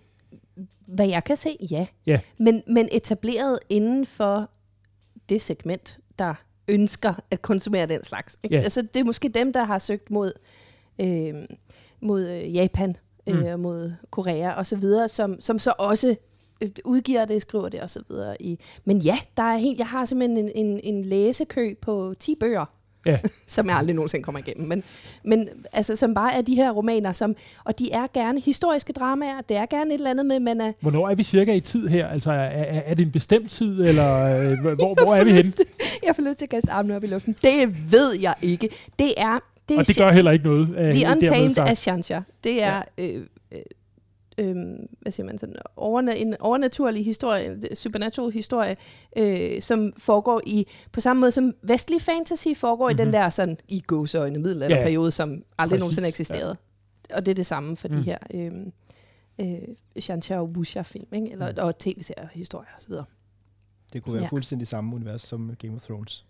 hvad 0.87 1.09
jeg 1.09 1.25
kan 1.25 1.37
se, 1.37 1.57
ja. 1.71 1.87
ja. 2.07 2.21
Men, 2.39 2.63
men 2.67 2.89
etableret 2.93 3.59
inden 3.69 4.07
for 4.07 4.51
det 5.29 5.43
segment, 5.43 5.99
der 6.19 6.35
ønsker 6.69 7.15
at 7.31 7.43
konsumere 7.43 7.87
den 7.87 8.05
slags. 8.05 8.39
Ikke? 8.43 8.57
Ja. 8.57 8.63
Altså, 8.63 8.83
det 8.83 9.01
er 9.01 9.05
måske 9.05 9.29
dem, 9.29 9.53
der 9.53 9.65
har 9.65 9.79
søgt 9.79 10.11
mod 10.11 10.33
øh, 11.01 11.35
mod 12.01 12.29
øh, 12.29 12.55
Japan, 12.55 12.97
øh, 13.27 13.55
mm. 13.55 13.61
mod 13.61 13.93
Korea 14.11 14.53
og 14.53 14.67
så 14.67 14.77
videre, 14.77 15.09
som, 15.09 15.41
som 15.41 15.59
så 15.59 15.73
også 15.79 16.17
øh, 16.61 16.71
udgiver 16.85 17.25
det, 17.25 17.43
skriver 17.43 17.69
det 17.69 17.81
og 17.81 17.91
så 17.91 18.03
videre. 18.09 18.43
I. 18.43 18.59
Men 18.85 18.99
ja, 18.99 19.19
der 19.37 19.43
er 19.43 19.57
helt, 19.57 19.79
jeg 19.79 19.87
har 19.87 20.05
simpelthen 20.05 20.39
en, 20.39 20.51
en, 20.55 20.81
en 20.83 21.05
læsekø 21.05 21.75
på 21.75 22.15
10 22.21 22.35
bøger 22.41 22.65
Ja. 23.07 23.19
som 23.47 23.67
jeg 23.67 23.77
aldrig 23.77 23.95
nogensinde 23.95 24.25
kommer 24.25 24.39
igennem. 24.39 24.69
Men, 24.69 24.85
men 25.25 25.49
altså, 25.73 25.97
som 25.97 26.15
bare 26.15 26.35
er 26.35 26.43
de 26.43 26.55
her 26.55 26.71
romaner, 26.71 27.13
som, 27.13 27.37
og 27.65 27.79
de 27.79 27.93
er 27.93 28.07
gerne 28.15 28.41
historiske 28.41 28.93
dramaer, 28.93 29.41
det 29.41 29.57
er 29.57 29.67
gerne 29.67 29.91
et 29.91 29.99
eller 29.99 30.11
andet 30.11 30.27
med, 30.27 30.41
man 30.41 30.61
er... 30.61 30.73
Hvornår 30.81 31.09
er 31.09 31.15
vi 31.15 31.23
cirka 31.23 31.55
i 31.55 31.61
tid 31.61 31.89
her? 31.89 32.09
Altså, 32.09 32.33
er, 32.33 32.37
er, 32.37 32.83
er 32.87 32.95
det 32.95 33.07
en 33.07 33.13
bestemt 33.13 33.51
tid, 33.51 33.81
eller 33.81 34.41
øh, 34.45 34.75
hvor, 34.75 34.95
hvor 35.05 35.15
er 35.15 35.25
vi 35.25 35.33
henne? 35.33 35.53
Jeg 36.07 36.17
får 36.17 36.29
lyst 36.29 36.39
til 36.39 36.47
at 36.47 36.51
kaste 36.51 36.71
armene 36.71 36.97
op 36.97 37.05
i 37.05 37.07
luften. 37.07 37.37
Det 37.43 37.93
ved 37.93 38.13
jeg 38.21 38.35
ikke. 38.43 38.69
Det 38.99 39.15
er... 39.17 39.39
Det 39.71 39.79
Og 39.79 39.87
det 39.87 39.97
gør 39.97 40.11
heller 40.13 40.31
ikke 40.31 40.45
noget. 40.45 40.69
Øh, 40.69 40.95
The 40.95 41.07
Untamed 41.13 41.59
af. 42.11 42.23
Det 42.45 42.63
er... 42.63 42.83
Øh, 42.99 43.27
øh, 43.53 43.59
øh, 44.39 44.57
hvad 45.01 45.13
siger 45.13 45.27
man 45.27 45.39
sådan, 45.39 45.57
overna- 45.81 46.15
en 46.17 46.35
overnaturlig 46.41 47.05
historie, 47.05 47.45
en 47.45 47.77
supernatural 47.77 48.33
historie, 48.33 48.77
øh, 49.17 49.63
som 49.63 49.93
foregår 49.99 50.41
i, 50.47 50.67
på 50.93 51.01
samme 51.01 51.21
måde 51.21 51.33
som 51.33 51.55
vestlig 51.63 52.03
fantasy 52.03 52.49
foregår 52.57 52.89
mm-hmm. 52.89 52.99
i 52.99 53.03
den 53.03 53.09
Mhm. 53.09 53.13
der 53.13 53.29
sådan, 53.29 53.59
i 53.69 53.81
gåseøjne 53.81 54.39
middelalderperiode, 54.39 55.07
ja, 55.07 55.11
som 55.11 55.31
aldrig 55.59 55.77
præcis, 55.77 55.81
nogensinde 55.81 56.09
eksisterede. 56.09 56.57
Ja. 57.11 57.17
Og 57.17 57.27
det 57.27 57.31
er 57.33 57.35
det 57.37 57.47
samme 57.47 57.77
for 57.77 57.89
mm. 57.89 57.95
de 57.95 58.03
her 58.03 58.19
øh, 58.35 58.51
øh, 59.41 59.59
Shansha 60.01 60.37
og 60.39 60.45
Wusha-film, 60.49 61.07
ikke? 61.15 61.33
Eller, 61.33 61.51
Mm. 61.53 61.59
og 61.59 61.79
tv-serier, 61.79 62.29
historier 62.33 62.69
osv. 62.79 62.93
Det 63.93 64.03
kunne 64.03 64.13
være 64.13 64.21
Ja. 64.21 64.25
ja. 64.25 64.29
fuldstændig 64.31 64.67
samme 64.69 64.97
univers 64.97 65.23
som 65.23 65.55
Game 65.59 65.75
of 65.77 65.83
Thrones. 65.83 66.27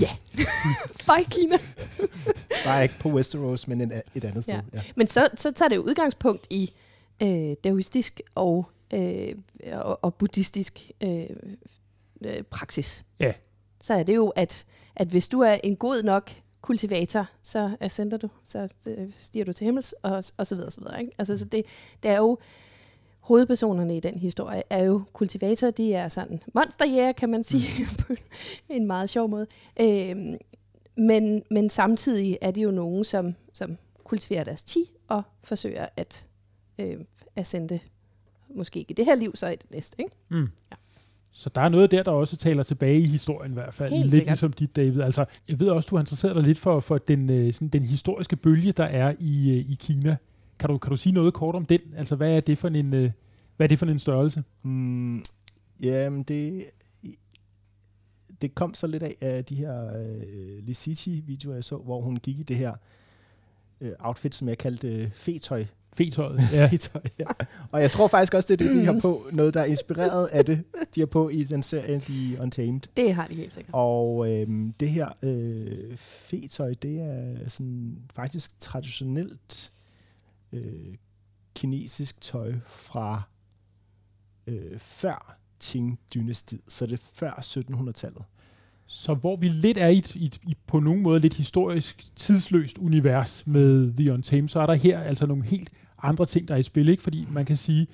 Ja! 0.00 0.10
Bare 1.06 1.20
i 1.20 1.26
Kina. 1.30 1.58
Bare 2.64 2.82
ikke 2.82 2.94
på 3.00 3.08
Westeros, 3.08 3.68
men 3.68 3.80
en, 3.80 3.92
et 4.14 4.24
andet 4.24 4.44
sted. 4.44 4.54
Ja. 4.54 4.60
Ja. 4.72 4.82
Men 4.96 5.06
så, 5.06 5.28
så 5.36 5.52
tager 5.52 5.68
det 5.68 5.76
jo 5.76 5.82
udgangspunkt 5.82 6.46
i 6.50 6.72
øh, 7.22 7.54
daoistisk 7.64 8.20
og, 8.34 8.66
øh, 8.94 9.34
og, 9.72 10.04
og 10.04 10.14
buddhistisk 10.14 10.90
øh, 11.00 11.26
øh, 12.24 12.42
praksis. 12.42 13.04
Ja. 13.20 13.32
Så 13.80 13.94
er 13.94 14.02
det 14.02 14.14
jo, 14.14 14.28
at, 14.28 14.66
at 14.96 15.08
hvis 15.08 15.28
du 15.28 15.40
er 15.40 15.58
en 15.64 15.76
god 15.76 16.02
nok 16.02 16.30
kultivator, 16.60 17.26
så 17.42 17.76
ascender 17.80 18.16
du, 18.16 18.28
så 18.44 18.68
øh, 18.86 19.08
stiger 19.14 19.44
du 19.44 19.52
til 19.52 19.64
himmels, 19.64 19.92
og, 20.02 20.24
og 20.36 20.46
så 20.46 20.54
videre, 20.54 20.68
og 20.68 20.72
så 20.72 20.80
videre. 20.80 21.00
Ikke? 21.00 21.12
Altså, 21.18 21.38
så 21.38 21.44
det, 21.44 21.64
det 22.02 22.10
er 22.10 22.16
jo, 22.16 22.38
hovedpersonerne 23.26 23.96
i 23.96 24.00
den 24.00 24.18
historie 24.18 24.62
er 24.70 24.84
jo 24.84 25.02
kultivatorer, 25.12 25.70
de 25.70 25.94
er 25.94 26.08
sådan 26.08 26.40
monsterjæger, 26.54 27.12
kan 27.12 27.28
man 27.28 27.44
sige, 27.44 27.86
på 28.06 28.14
en 28.68 28.86
meget 28.86 29.10
sjov 29.10 29.28
måde. 29.28 29.46
Øhm, 29.80 30.36
men, 30.96 31.42
men 31.50 31.70
samtidig 31.70 32.38
er 32.40 32.50
de 32.50 32.60
jo 32.60 32.70
nogen, 32.70 33.04
som, 33.04 33.34
som 33.52 33.76
kultiverer 34.04 34.44
deres 34.44 34.64
chi 34.66 34.90
og 35.08 35.22
forsøger 35.44 35.86
at 35.96 36.26
øh, 36.78 36.96
ascende, 37.36 37.80
måske 38.54 38.78
ikke 38.78 38.90
i 38.90 38.94
det 38.94 39.04
her 39.04 39.14
liv, 39.14 39.36
så 39.36 39.48
i 39.48 39.56
det 39.56 39.70
næste. 39.70 40.02
Ikke? 40.02 40.16
Mm. 40.28 40.48
Ja. 40.70 40.76
Så 41.32 41.50
der 41.54 41.60
er 41.60 41.68
noget 41.68 41.90
der, 41.90 42.02
der 42.02 42.10
også 42.10 42.36
taler 42.36 42.62
tilbage 42.62 42.98
i 42.98 43.06
historien 43.06 43.52
i 43.52 43.54
hvert 43.54 43.74
fald. 43.74 43.90
Helt 43.90 44.02
lidt 44.02 44.10
sikkert. 44.10 44.26
ligesom 44.26 44.52
dit, 44.52 44.76
David. 44.76 45.00
Altså, 45.00 45.24
jeg 45.48 45.60
ved 45.60 45.68
også, 45.68 45.86
du 45.90 45.96
har 45.96 46.02
interesseret 46.02 46.34
dig 46.36 46.44
lidt 46.44 46.58
for, 46.58 46.80
for 46.80 46.98
den, 46.98 47.30
øh, 47.30 47.52
sådan, 47.52 47.68
den 47.68 47.84
historiske 47.84 48.36
bølge, 48.36 48.72
der 48.72 48.84
er 48.84 49.14
i, 49.18 49.50
øh, 49.50 49.70
i 49.70 49.76
Kina. 49.80 50.16
Kan 50.58 50.70
du, 50.70 50.78
kan 50.78 50.90
du 50.90 50.96
sige 50.96 51.12
noget 51.12 51.34
kort 51.34 51.54
om 51.54 51.64
den? 51.64 51.80
Altså, 51.96 52.16
hvad 52.16 52.36
er 52.36 52.40
det 52.40 52.58
for 52.58 52.68
en, 52.68 52.94
øh, 52.94 53.10
hvad 53.56 53.66
er 53.66 53.68
det 53.68 53.78
for 53.78 53.86
en 53.86 53.98
størrelse? 53.98 54.44
Mm, 54.62 55.24
jamen, 55.80 56.22
det, 56.22 56.64
det 58.42 58.54
kom 58.54 58.74
så 58.74 58.86
lidt 58.86 59.02
af, 59.02 59.16
af 59.20 59.44
de 59.44 59.54
her 59.54 59.98
øh, 59.98 60.62
Lisichi-videoer, 60.62 61.54
jeg 61.54 61.64
så, 61.64 61.76
hvor 61.76 62.00
hun 62.00 62.16
gik 62.16 62.38
i 62.38 62.42
det 62.42 62.56
her 62.56 62.74
øh, 63.80 63.92
outfit, 63.98 64.34
som 64.34 64.48
jeg 64.48 64.58
kaldte 64.58 64.88
øh, 64.88 65.10
fetøj. 65.14 65.64
Fetøjet. 65.92 66.40
Ja. 66.52 66.66
Fetøj, 66.66 67.02
ja. 67.18 67.24
Og 67.70 67.80
jeg 67.80 67.90
tror 67.90 68.08
faktisk 68.08 68.34
også, 68.34 68.46
det 68.48 68.60
er 68.60 68.64
det, 68.70 68.80
de 68.80 68.84
har 68.84 69.00
på. 69.02 69.22
Noget, 69.32 69.54
der 69.54 69.60
er 69.60 69.64
inspireret 69.64 70.26
af 70.26 70.44
det, 70.44 70.64
de 70.94 71.00
har 71.00 71.06
på 71.06 71.28
i 71.28 71.44
den 71.44 71.62
serie 71.62 72.00
The 72.00 72.42
Untamed. 72.42 72.80
Det 72.96 73.14
har 73.14 73.26
de 73.26 73.34
helt 73.34 73.54
sikkert. 73.54 73.74
Og 73.74 74.32
øhm, 74.32 74.72
det 74.80 74.90
her 74.90 75.08
øh, 75.22 75.96
fetøj, 75.98 76.74
det 76.82 77.00
er 77.00 77.48
sådan 77.48 77.98
faktisk 78.14 78.60
traditionelt 78.60 79.72
øh, 80.52 80.94
kinesisk 81.54 82.20
tøj 82.20 82.54
fra 82.66 83.22
øh, 84.46 84.78
før 84.78 85.38
Qing-dynastiet, 85.64 86.60
så 86.68 86.86
det 86.86 86.92
er 86.92 87.04
før 87.14 87.30
1700-tallet. 87.30 88.22
Så 88.86 89.14
hvor 89.14 89.36
vi 89.36 89.48
lidt 89.48 89.78
er 89.78 89.88
i, 89.88 89.98
et, 89.98 90.14
i, 90.14 90.26
et, 90.26 90.58
på 90.66 90.80
nogen 90.80 91.02
måde 91.02 91.20
lidt 91.20 91.34
historisk 91.34 92.16
tidsløst 92.16 92.78
univers 92.78 93.46
med 93.46 93.94
The 93.96 94.12
Untamed, 94.12 94.48
så 94.48 94.60
er 94.60 94.66
der 94.66 94.74
her 94.74 95.00
altså 95.00 95.26
nogle 95.26 95.44
helt 95.44 95.68
andre 96.02 96.24
ting, 96.24 96.48
der 96.48 96.54
er 96.54 96.58
i 96.58 96.62
spil. 96.62 96.88
Ikke? 96.88 97.02
Fordi 97.02 97.26
man 97.30 97.44
kan 97.44 97.56
sige, 97.56 97.86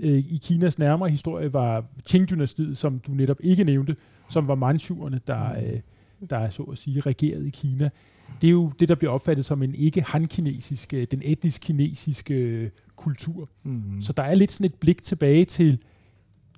øh, 0.00 0.18
i 0.18 0.40
Kinas 0.42 0.78
nærmere 0.78 1.10
historie 1.10 1.52
var 1.52 1.84
Qing-dynastiet, 2.10 2.74
som 2.74 2.98
du 2.98 3.12
netop 3.12 3.36
ikke 3.40 3.64
nævnte, 3.64 3.96
som 4.28 4.48
var 4.48 4.54
manchuerne, 4.54 5.20
der, 5.26 5.72
øh, 5.72 5.80
der 6.30 6.50
så 6.50 6.62
at 6.62 6.78
sige 6.78 7.00
regerede 7.00 7.46
i 7.46 7.50
Kina. 7.50 7.90
Det 8.40 8.46
er 8.46 8.50
jo 8.50 8.72
det, 8.80 8.88
der 8.88 8.94
bliver 8.94 9.12
opfattet 9.12 9.44
som 9.44 9.62
en 9.62 9.74
ikke 9.74 10.02
han-kinesisk, 10.02 10.94
øh, 10.94 11.06
den 11.10 11.22
etnisk 11.24 11.60
kinesiske 11.60 12.34
øh, 12.34 12.70
kultur. 12.96 13.48
Mm. 13.62 14.00
Så 14.00 14.12
der 14.12 14.22
er 14.22 14.34
lidt 14.34 14.52
sådan 14.52 14.66
et 14.66 14.74
blik 14.74 15.02
tilbage 15.02 15.44
til 15.44 15.78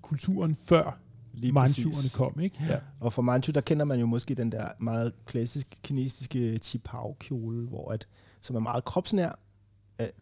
kulturen 0.03 0.55
før 0.55 0.99
Lige 1.35 1.53
manchuerne 1.53 2.33
kom. 2.33 2.41
Ikke? 2.41 2.57
Ja. 2.69 2.79
Og 3.01 3.13
for 3.13 3.23
Manchu, 3.23 3.53
der 3.53 3.61
kender 3.61 3.85
man 3.85 4.01
jo 4.01 4.07
måske 4.07 4.35
den 4.35 4.53
der 4.53 4.69
meget 4.79 5.13
klassisk 5.27 5.79
kinesiske 5.83 6.61
Qipao-kjole, 6.65 7.67
hvor 7.67 7.93
at, 7.93 8.09
som 8.41 8.57
er 8.57 8.61
meget 8.61 8.85
kropsnær. 8.85 9.39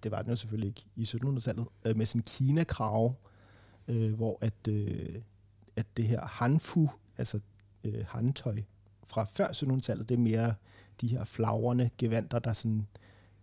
Det 0.03 0.11
var 0.11 0.23
den 0.23 0.31
jo 0.31 0.37
selvfølgelig 0.37 0.69
ikke 0.69 0.87
i 0.97 1.03
1700-tallet, 1.03 1.67
øh, 1.85 1.97
med 1.97 2.07
sin 2.07 2.23
Kina-krave, 2.23 3.15
øh, 3.89 4.15
hvor 4.15 4.39
at, 4.41 4.69
at 5.77 5.87
det 5.97 6.05
her 6.05 6.27
hanfu, 6.27 6.91
altså 7.19 7.41
øh, 7.85 8.05
handtøj 8.09 8.63
fra 9.11 9.25
før 9.25 9.47
1700-tallet, 9.47 10.09
det 10.09 10.15
er 10.15 10.19
mere 10.19 10.55
de 11.01 11.09
her 11.09 11.25
flagrende 11.25 11.91
gevanter, 11.99 12.39
der 12.39 12.53
sådan 12.53 12.87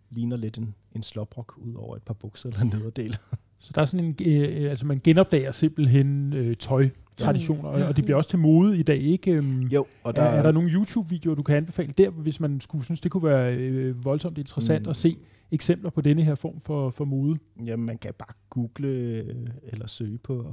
ligner 0.09 0.37
lidt 0.37 0.57
en, 0.57 0.75
en 0.95 1.03
sloprok 1.03 1.53
ud 1.57 1.73
over 1.73 1.95
et 1.95 2.01
par 2.03 2.13
bukser 2.13 2.49
eller 2.49 2.63
nederdel. 2.63 3.17
Så 3.59 3.71
der 3.75 3.81
er 3.81 3.85
sådan 3.85 4.05
en, 4.05 4.15
øh, 4.25 4.63
øh, 4.63 4.69
altså 4.69 4.85
man 4.85 5.01
genopdager 5.03 5.51
simpelthen 5.51 6.33
øh, 6.33 6.55
tøj-traditioner, 6.55 7.69
og, 7.69 7.85
og 7.87 7.95
det 7.97 8.05
bliver 8.05 8.17
også 8.17 8.29
til 8.29 8.39
mode 8.39 8.77
i 8.77 8.83
dag, 8.83 8.97
ikke? 9.01 9.31
Øhm, 9.37 9.61
Jo, 9.61 9.85
og 10.03 10.15
der, 10.15 10.21
er, 10.21 10.27
er 10.37 10.41
der 10.41 10.51
nogle 10.51 10.69
YouTube-videoer, 10.69 11.35
du 11.35 11.43
kan 11.43 11.55
anbefale 11.55 11.93
der, 11.97 12.09
hvis 12.09 12.39
man 12.39 12.61
skulle 12.61 12.85
synes, 12.85 12.99
det 13.01 13.11
kunne 13.11 13.23
være 13.23 13.55
øh, 13.55 14.05
voldsomt 14.05 14.37
interessant 14.37 14.85
Mm. 14.85 14.89
at 14.89 14.95
se 14.95 15.17
eksempler 15.51 15.89
på 15.89 16.01
denne 16.01 16.23
her 16.23 16.35
form 16.35 16.59
for, 16.61 16.89
for 16.89 17.05
mode? 17.05 17.39
Jamen, 17.65 17.85
man 17.85 17.97
kan 17.97 18.13
bare 18.19 18.33
google 18.49 18.87
øh, 18.87 19.35
eller 19.63 19.87
søge 19.87 20.17
på 20.17 20.45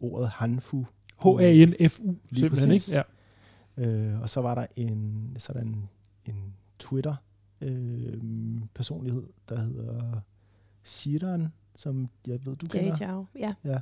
ordet 0.00 0.28
hanfu. 0.28 0.86
H-A-N-F-U, 1.22 1.36
Lige 1.40 2.40
simpelthen, 2.40 2.48
præcis. 2.48 2.88
ikke? 2.88 2.96
Ja. 2.96 3.02
Øh, 3.76 4.20
og 4.20 4.28
så 4.28 4.40
var 4.40 4.54
der 4.54 4.66
en, 4.76 5.34
så 5.38 5.52
der 5.52 5.60
en, 5.60 5.88
Twitter 6.78 7.14
øh, 7.60 8.20
personlighed, 8.74 9.26
der 9.48 9.60
hedder 9.60 10.20
Siran, 10.82 11.48
som 11.74 12.08
jeg 12.26 12.38
ved, 12.46 12.56
du 12.56 12.66
kender. 12.66 12.96
Chao. 12.96 13.26
Ja. 13.64 13.80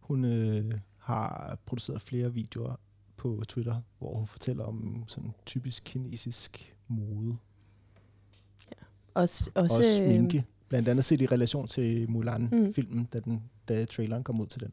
Hun 0.00 0.24
øh, 0.24 0.80
har 0.98 1.58
produceret 1.66 2.02
flere 2.02 2.32
videoer 2.32 2.76
på 3.16 3.42
Twitter, 3.48 3.80
hvor 3.98 4.16
hun 4.16 4.26
fortæller 4.26 4.64
om 4.64 5.04
sådan 5.06 5.34
typisk 5.46 5.82
kinesisk 5.86 6.76
mode 6.88 7.36
Også, 9.14 9.50
og 9.54 9.62
også, 9.62 9.96
sminke. 9.96 10.44
Blandt 10.68 10.88
andet 10.88 11.04
set 11.04 11.20
i 11.20 11.26
relation 11.26 11.68
til 11.68 12.06
Mm. 12.06 12.12
Mulan-filmen, 12.12 13.04
da, 13.12 13.18
den, 13.18 13.42
da 13.68 13.84
traileren 13.84 14.24
kom 14.24 14.40
ud 14.40 14.46
til 14.46 14.60
den. 14.60 14.72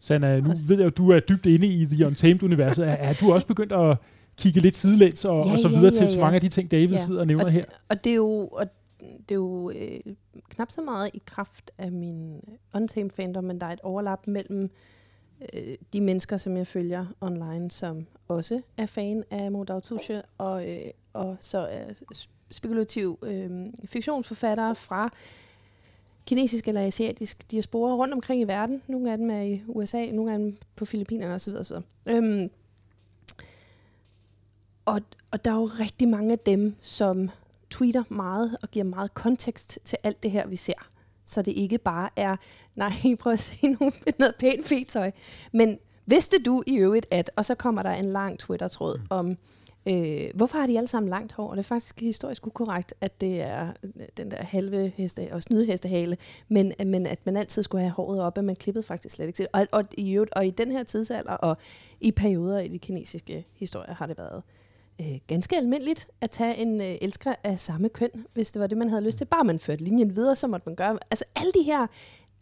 Sanna, 0.00 0.40
nu 0.40 0.50
ved 0.68 0.76
jeg 0.76 0.84
jo, 0.84 0.90
du 0.90 1.10
er 1.10 1.20
dybt 1.20 1.46
inde 1.46 1.66
i 1.66 1.86
The 1.86 2.06
Untamed-universet. 2.06 2.86
Er, 2.88 2.92
er 2.92 3.12
du 3.12 3.32
også 3.32 3.46
begyndt 3.46 3.72
at 3.72 3.96
kigge 4.36 4.60
lidt 4.60 4.74
sidelæns 4.76 5.24
og, 5.24 5.46
Ja, 5.46 5.52
og 5.52 5.58
så 5.58 5.68
ja, 5.68 5.74
videre 5.74 5.92
ja, 5.94 5.98
til 5.98 6.08
så 6.08 6.18
ja. 6.18 6.24
mange 6.24 6.34
af 6.34 6.40
de 6.40 6.48
ting, 6.48 6.70
David 6.70 6.94
Ja. 6.96 7.04
sidder 7.06 7.20
og 7.20 7.26
nævner 7.26 7.48
her? 7.48 7.64
Og 7.88 8.04
det 8.04 8.10
er 8.10 8.14
jo, 8.16 8.48
og 8.52 8.66
det 9.00 9.30
er 9.30 9.34
jo 9.34 9.70
øh, 9.70 10.14
knap 10.50 10.70
så 10.70 10.80
meget 10.82 11.10
i 11.14 11.22
kraft 11.26 11.70
af 11.78 11.92
min 11.92 12.40
Untamed 12.74 13.10
fandom, 13.16 13.44
men 13.44 13.60
der 13.60 13.66
er 13.66 13.72
et 13.72 13.80
overlap 13.82 14.26
mellem 14.26 14.70
øh, 15.54 15.74
de 15.92 16.00
mennesker, 16.00 16.36
som 16.36 16.56
jeg 16.56 16.66
følger 16.66 17.06
online, 17.20 17.70
som 17.70 18.06
også 18.28 18.60
er 18.76 18.86
fan 18.86 19.24
af 19.30 19.52
Modau 19.52 19.80
Tusche, 19.80 20.22
og, 20.38 20.68
øh, 20.68 20.78
og 21.12 21.36
så 21.40 21.58
er 21.58 21.84
spekulativ 22.50 23.18
øh, 23.22 23.50
fiktionsforfattere 23.84 24.74
fra 24.74 25.12
kinesisk 26.30 26.68
eller 26.68 26.80
asiatisk 26.80 27.50
diaspora 27.50 27.94
rundt 27.94 28.14
omkring 28.14 28.40
i 28.40 28.44
verden. 28.44 28.82
Nogle 28.88 29.12
af 29.12 29.18
dem 29.18 29.30
er 29.30 29.40
i 29.40 29.62
USA, 29.66 30.06
nogle 30.06 30.32
af 30.32 30.38
dem 30.38 30.56
på 30.76 30.84
Filippinerne 30.84 31.34
osv. 31.34 31.54
osv. 31.54 31.76
Øhm, 32.06 32.50
og, 34.84 35.00
og 35.30 35.44
der 35.44 35.50
er 35.50 35.54
jo 35.54 35.70
rigtig 35.80 36.08
mange 36.08 36.32
af 36.32 36.38
dem, 36.38 36.76
som 36.80 37.30
tweeter 37.70 38.02
meget 38.08 38.56
og 38.62 38.70
giver 38.70 38.84
meget 38.84 39.14
kontekst 39.14 39.78
til 39.84 39.98
alt 40.02 40.22
det 40.22 40.30
her, 40.30 40.46
vi 40.46 40.56
ser. 40.56 40.88
Så 41.24 41.42
det 41.42 41.52
ikke 41.52 41.78
bare 41.78 42.10
er, 42.16 42.36
nej, 42.74 42.92
prøv 43.20 43.32
at 43.32 43.40
se 43.40 43.66
nu 43.66 43.92
noget 44.18 44.34
pænt 44.38 44.66
fetøj. 44.66 45.10
Men 45.52 45.78
vidste 46.06 46.42
du 46.42 46.62
i 46.66 46.76
øvrigt, 46.76 47.06
at, 47.10 47.30
og 47.36 47.44
så 47.44 47.54
kommer 47.54 47.82
der 47.82 47.92
en 47.92 48.04
lang 48.04 48.38
Twitter-tråd 48.38 48.98
mm. 48.98 49.06
om, 49.10 49.36
øh, 49.86 50.30
hvorfor 50.34 50.58
har 50.58 50.66
de 50.66 50.76
alle 50.76 50.88
sammen 50.88 51.10
langt 51.10 51.32
hår? 51.32 51.48
Og 51.48 51.56
det 51.56 51.62
er 51.62 51.68
faktisk 51.68 52.00
historisk 52.00 52.46
ukorrekt, 52.46 52.94
at 53.00 53.20
det 53.20 53.40
er 53.40 53.72
øh, 53.82 53.90
den 54.16 54.30
der 54.30 54.42
halve 54.42 54.92
heste, 54.96 55.28
og 55.32 55.42
snydehestehale, 55.42 56.16
men, 56.48 56.72
øh, 56.80 56.86
men 56.86 57.06
at 57.06 57.26
man 57.26 57.36
altid 57.36 57.62
skulle 57.62 57.82
have 57.82 57.92
håret 57.92 58.20
op, 58.20 58.38
at 58.38 58.44
man 58.44 58.56
klippede 58.56 58.82
faktisk 58.82 59.14
slet 59.14 59.26
ikke. 59.26 59.46
Og, 59.52 59.66
og, 59.72 59.84
i 59.98 60.12
øvrigt, 60.12 60.34
og 60.34 60.46
i 60.46 60.50
den 60.50 60.72
her 60.72 60.82
tidsalder, 60.82 61.32
og 61.32 61.56
i 62.00 62.10
perioder 62.10 62.58
i 62.58 62.68
de 62.68 62.78
kinesiske 62.78 63.46
historier, 63.54 63.94
har 63.94 64.06
det 64.06 64.18
været 64.18 64.42
øh, 65.00 65.18
ganske 65.26 65.56
almindeligt 65.56 66.08
at 66.20 66.30
tage 66.30 66.56
en 66.56 66.80
øh, 66.80 66.96
elsker 67.00 67.34
af 67.44 67.60
samme 67.60 67.88
køn, 67.88 68.10
hvis 68.34 68.52
det 68.52 68.60
var 68.60 68.66
det, 68.66 68.78
man 68.78 68.88
havde 68.88 69.04
lyst 69.04 69.18
til. 69.18 69.24
Bare 69.24 69.44
man 69.44 69.58
førte 69.58 69.84
linjen 69.84 70.16
videre, 70.16 70.36
så 70.36 70.46
måtte 70.46 70.68
man 70.68 70.76
gøre... 70.76 70.98
Altså 71.10 71.24
alle 71.36 71.52
de 71.52 71.62
her... 71.62 71.86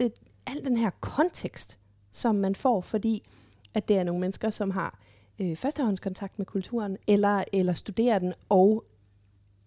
Øh, 0.01 0.11
al 0.47 0.65
den 0.65 0.77
her 0.77 0.91
kontekst, 1.01 1.79
som 2.13 2.35
man 2.35 2.55
får, 2.55 2.81
fordi 2.81 3.29
at 3.75 3.89
det 3.89 3.97
er 3.97 4.05
nogle 4.05 4.21
mennesker, 4.21 4.51
som 4.51 4.71
har 4.71 4.99
øh, 5.39 5.57
førstehåndskontakt 5.57 6.39
med 6.39 6.47
kulturen, 6.47 6.97
eller, 7.07 7.45
eller 7.53 7.73
studerer 7.73 8.19
den, 8.19 8.33
og 8.49 8.85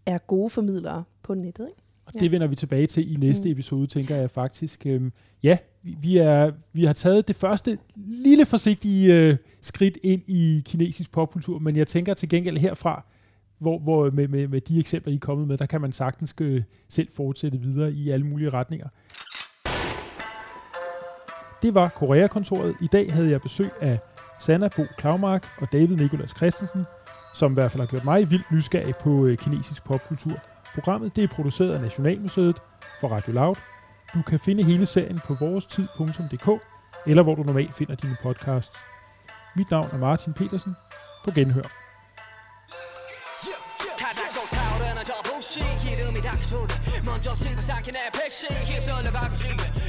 er 0.05 0.17
gode 0.17 0.49
formidlere 0.49 1.03
på 1.23 1.33
nettet. 1.33 1.67
Ikke? 1.67 1.81
Og 2.05 2.13
det 2.13 2.31
vender 2.31 2.47
vi 2.47 2.55
tilbage 2.55 2.87
til 2.87 3.13
i 3.13 3.15
næste 3.15 3.49
mm. 3.49 3.51
episode, 3.51 3.87
tænker 3.87 4.15
jeg 4.15 4.31
faktisk. 4.31 4.85
Øhm, 4.85 5.11
ja, 5.43 5.57
vi, 5.81 6.17
er, 6.17 6.51
vi 6.73 6.85
har 6.85 6.93
taget 6.93 7.27
det 7.27 7.35
første 7.35 7.77
lille 7.95 8.45
forsigtige 8.45 9.15
øh, 9.15 9.37
skridt 9.61 9.97
ind 10.03 10.21
i 10.27 10.61
kinesisk 10.65 11.11
popkultur, 11.11 11.59
men 11.59 11.75
jeg 11.75 11.87
tænker 11.87 12.13
til 12.13 12.29
gengæld 12.29 12.57
herfra, 12.57 13.05
hvor, 13.57 13.79
hvor 13.79 14.09
med, 14.09 14.27
med, 14.27 14.47
med 14.47 14.61
de 14.61 14.79
eksempler, 14.79 15.11
I 15.11 15.15
er 15.15 15.19
kommet 15.19 15.47
med, 15.47 15.57
der 15.57 15.65
kan 15.65 15.81
man 15.81 15.91
sagtens 15.91 16.35
øh, 16.41 16.63
selv 16.89 17.07
fortsætte 17.11 17.57
videre 17.57 17.91
i 17.91 18.09
alle 18.09 18.25
mulige 18.25 18.49
retninger. 18.49 18.87
Det 21.61 21.75
var 21.75 21.89
Korea-kontoret. 21.89 22.75
I 22.81 22.87
dag 22.91 23.13
havde 23.13 23.29
jeg 23.29 23.41
besøg 23.41 23.69
af 23.81 23.99
Sanna 24.40 24.68
Bo 24.76 24.82
Klaumark 24.98 25.48
og 25.58 25.72
David 25.72 25.96
Nikolas 25.96 26.30
Christensen, 26.36 26.86
som 27.34 27.52
i 27.52 27.54
hvert 27.54 27.70
fald 27.70 27.80
har 27.80 27.86
gjort 27.86 28.04
mig 28.04 28.30
vildt 28.30 28.52
nysgerrig 28.52 28.96
på 28.96 29.26
øh, 29.26 29.36
kinesisk 29.36 29.84
popkultur. 29.84 30.38
Programmet 30.74 31.16
det 31.16 31.24
er 31.24 31.28
produceret 31.28 31.74
af 31.74 31.80
Nationalmuseet 31.80 32.56
for 33.00 33.08
Radio 33.08 33.32
Loud. 33.32 33.56
Du 34.14 34.22
kan 34.22 34.38
finde 34.38 34.62
hele 34.64 34.86
serien 34.86 35.20
på 35.26 35.34
vorestid.dk, 35.40 36.48
eller 37.06 37.22
hvor 37.22 37.34
du 37.34 37.42
normalt 37.42 37.74
finder 37.74 37.94
dine 37.94 38.16
podcasts. 38.22 38.78
Mit 39.56 39.70
navn 39.70 39.88
er 39.92 39.98
Martin 39.98 40.32
Petersen. 40.32 40.76
På 41.24 41.30
genhør. 41.30 41.86
먼저 47.06 47.34
질투삼킨 47.36 47.94
내 47.94 48.10
백신 48.10 48.48
휩쓸려가고 48.50 49.36
싶네 49.36 49.79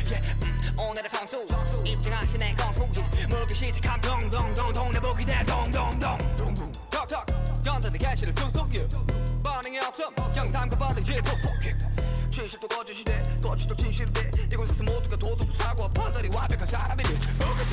오늘의 0.93 1.09
성수. 1.09 1.47
입증하신 1.87 2.39
내 2.39 2.55
건수 2.55 2.87
먹기 3.31 3.55
시작한 3.55 3.99
동동동 4.03 4.73
동네 4.75 5.01
보기 5.01 5.25
대 5.25 5.43
동동동. 5.43 6.19
톡톡. 6.91 7.65
연단의 7.65 7.99
개시를 7.99 8.35
툭툭 8.35 8.69
반응이 9.43 9.79
없어. 9.79 10.11
영담과 10.37 10.77
푹푹 10.77 11.05
진실도 11.07 11.31
거짓도 13.63 13.77
진실이돼 13.77 14.31
이곳에서 14.53 14.83
모두가 14.85 15.17
도둑 15.17 15.51
사고 15.53 15.89
판단이 15.89 16.29
완벽한 16.35 16.67
사람이니. 16.67 17.09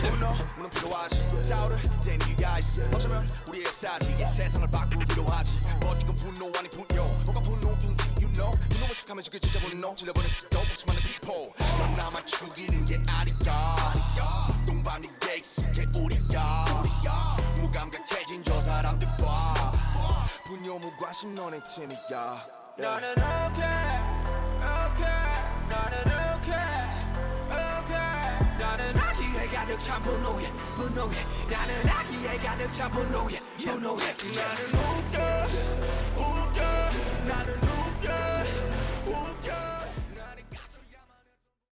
문어 0.09 0.33
문은 0.55 0.69
필요하지. 0.69 1.27
타오를 1.49 1.77
땐 2.03 2.19
이유가 2.27 2.59
있어. 2.59 2.83
어쩌면 2.93 3.27
우리의 3.47 3.65
역사지. 3.65 4.15
이 4.19 4.27
세상을 4.27 4.69
바꾸기로 4.69 5.25
하지. 5.25 5.61
버티고 5.81 6.15
분노 6.15 6.51
아니 6.57 6.69
분노. 6.69 7.05
뭐가 7.25 7.41
분노인지 7.41 7.87
you 8.21 8.31
know. 8.33 8.51
분노를 8.69 8.95
축하면 8.95 9.23
지게 9.23 9.39
진짜 9.39 9.59
분노 9.59 9.95
질러버린 9.95 10.29
스톱 10.29 10.63
수많은 10.77 11.01
people. 11.01 11.51
넌 11.77 11.93
나만 11.95 12.25
죽이는 12.25 12.85
게 12.85 13.01
아니야. 13.07 14.47
동방의 14.67 15.09
익숙해 15.37 15.85
우리야. 15.97 16.65
무감각해진 17.57 18.43
저 18.43 18.61
사람들 18.61 19.07
봐 19.17 19.71
분노 20.45 20.77
무관심 20.77 21.33
너네 21.35 21.59
팀이야. 21.63 22.45
너는 22.77 23.11
okay 23.11 23.99
okay 24.59 24.59
나는 24.59 24.61
아기에 24.61 25.48
가득 29.74 29.80
찬 29.80 30.02
분노에 30.02 30.52
분노에 30.76 31.26
나는 31.50 31.88
아기에 31.88 32.38
가득 32.38 32.72
찬 32.74 32.90
분노에 32.90 33.40
분노에 33.58 34.14
나는 34.36 34.66
웃겨 34.74 35.18
웃겨 36.16 36.60
나는 37.26 37.54
웃겨 37.56 38.77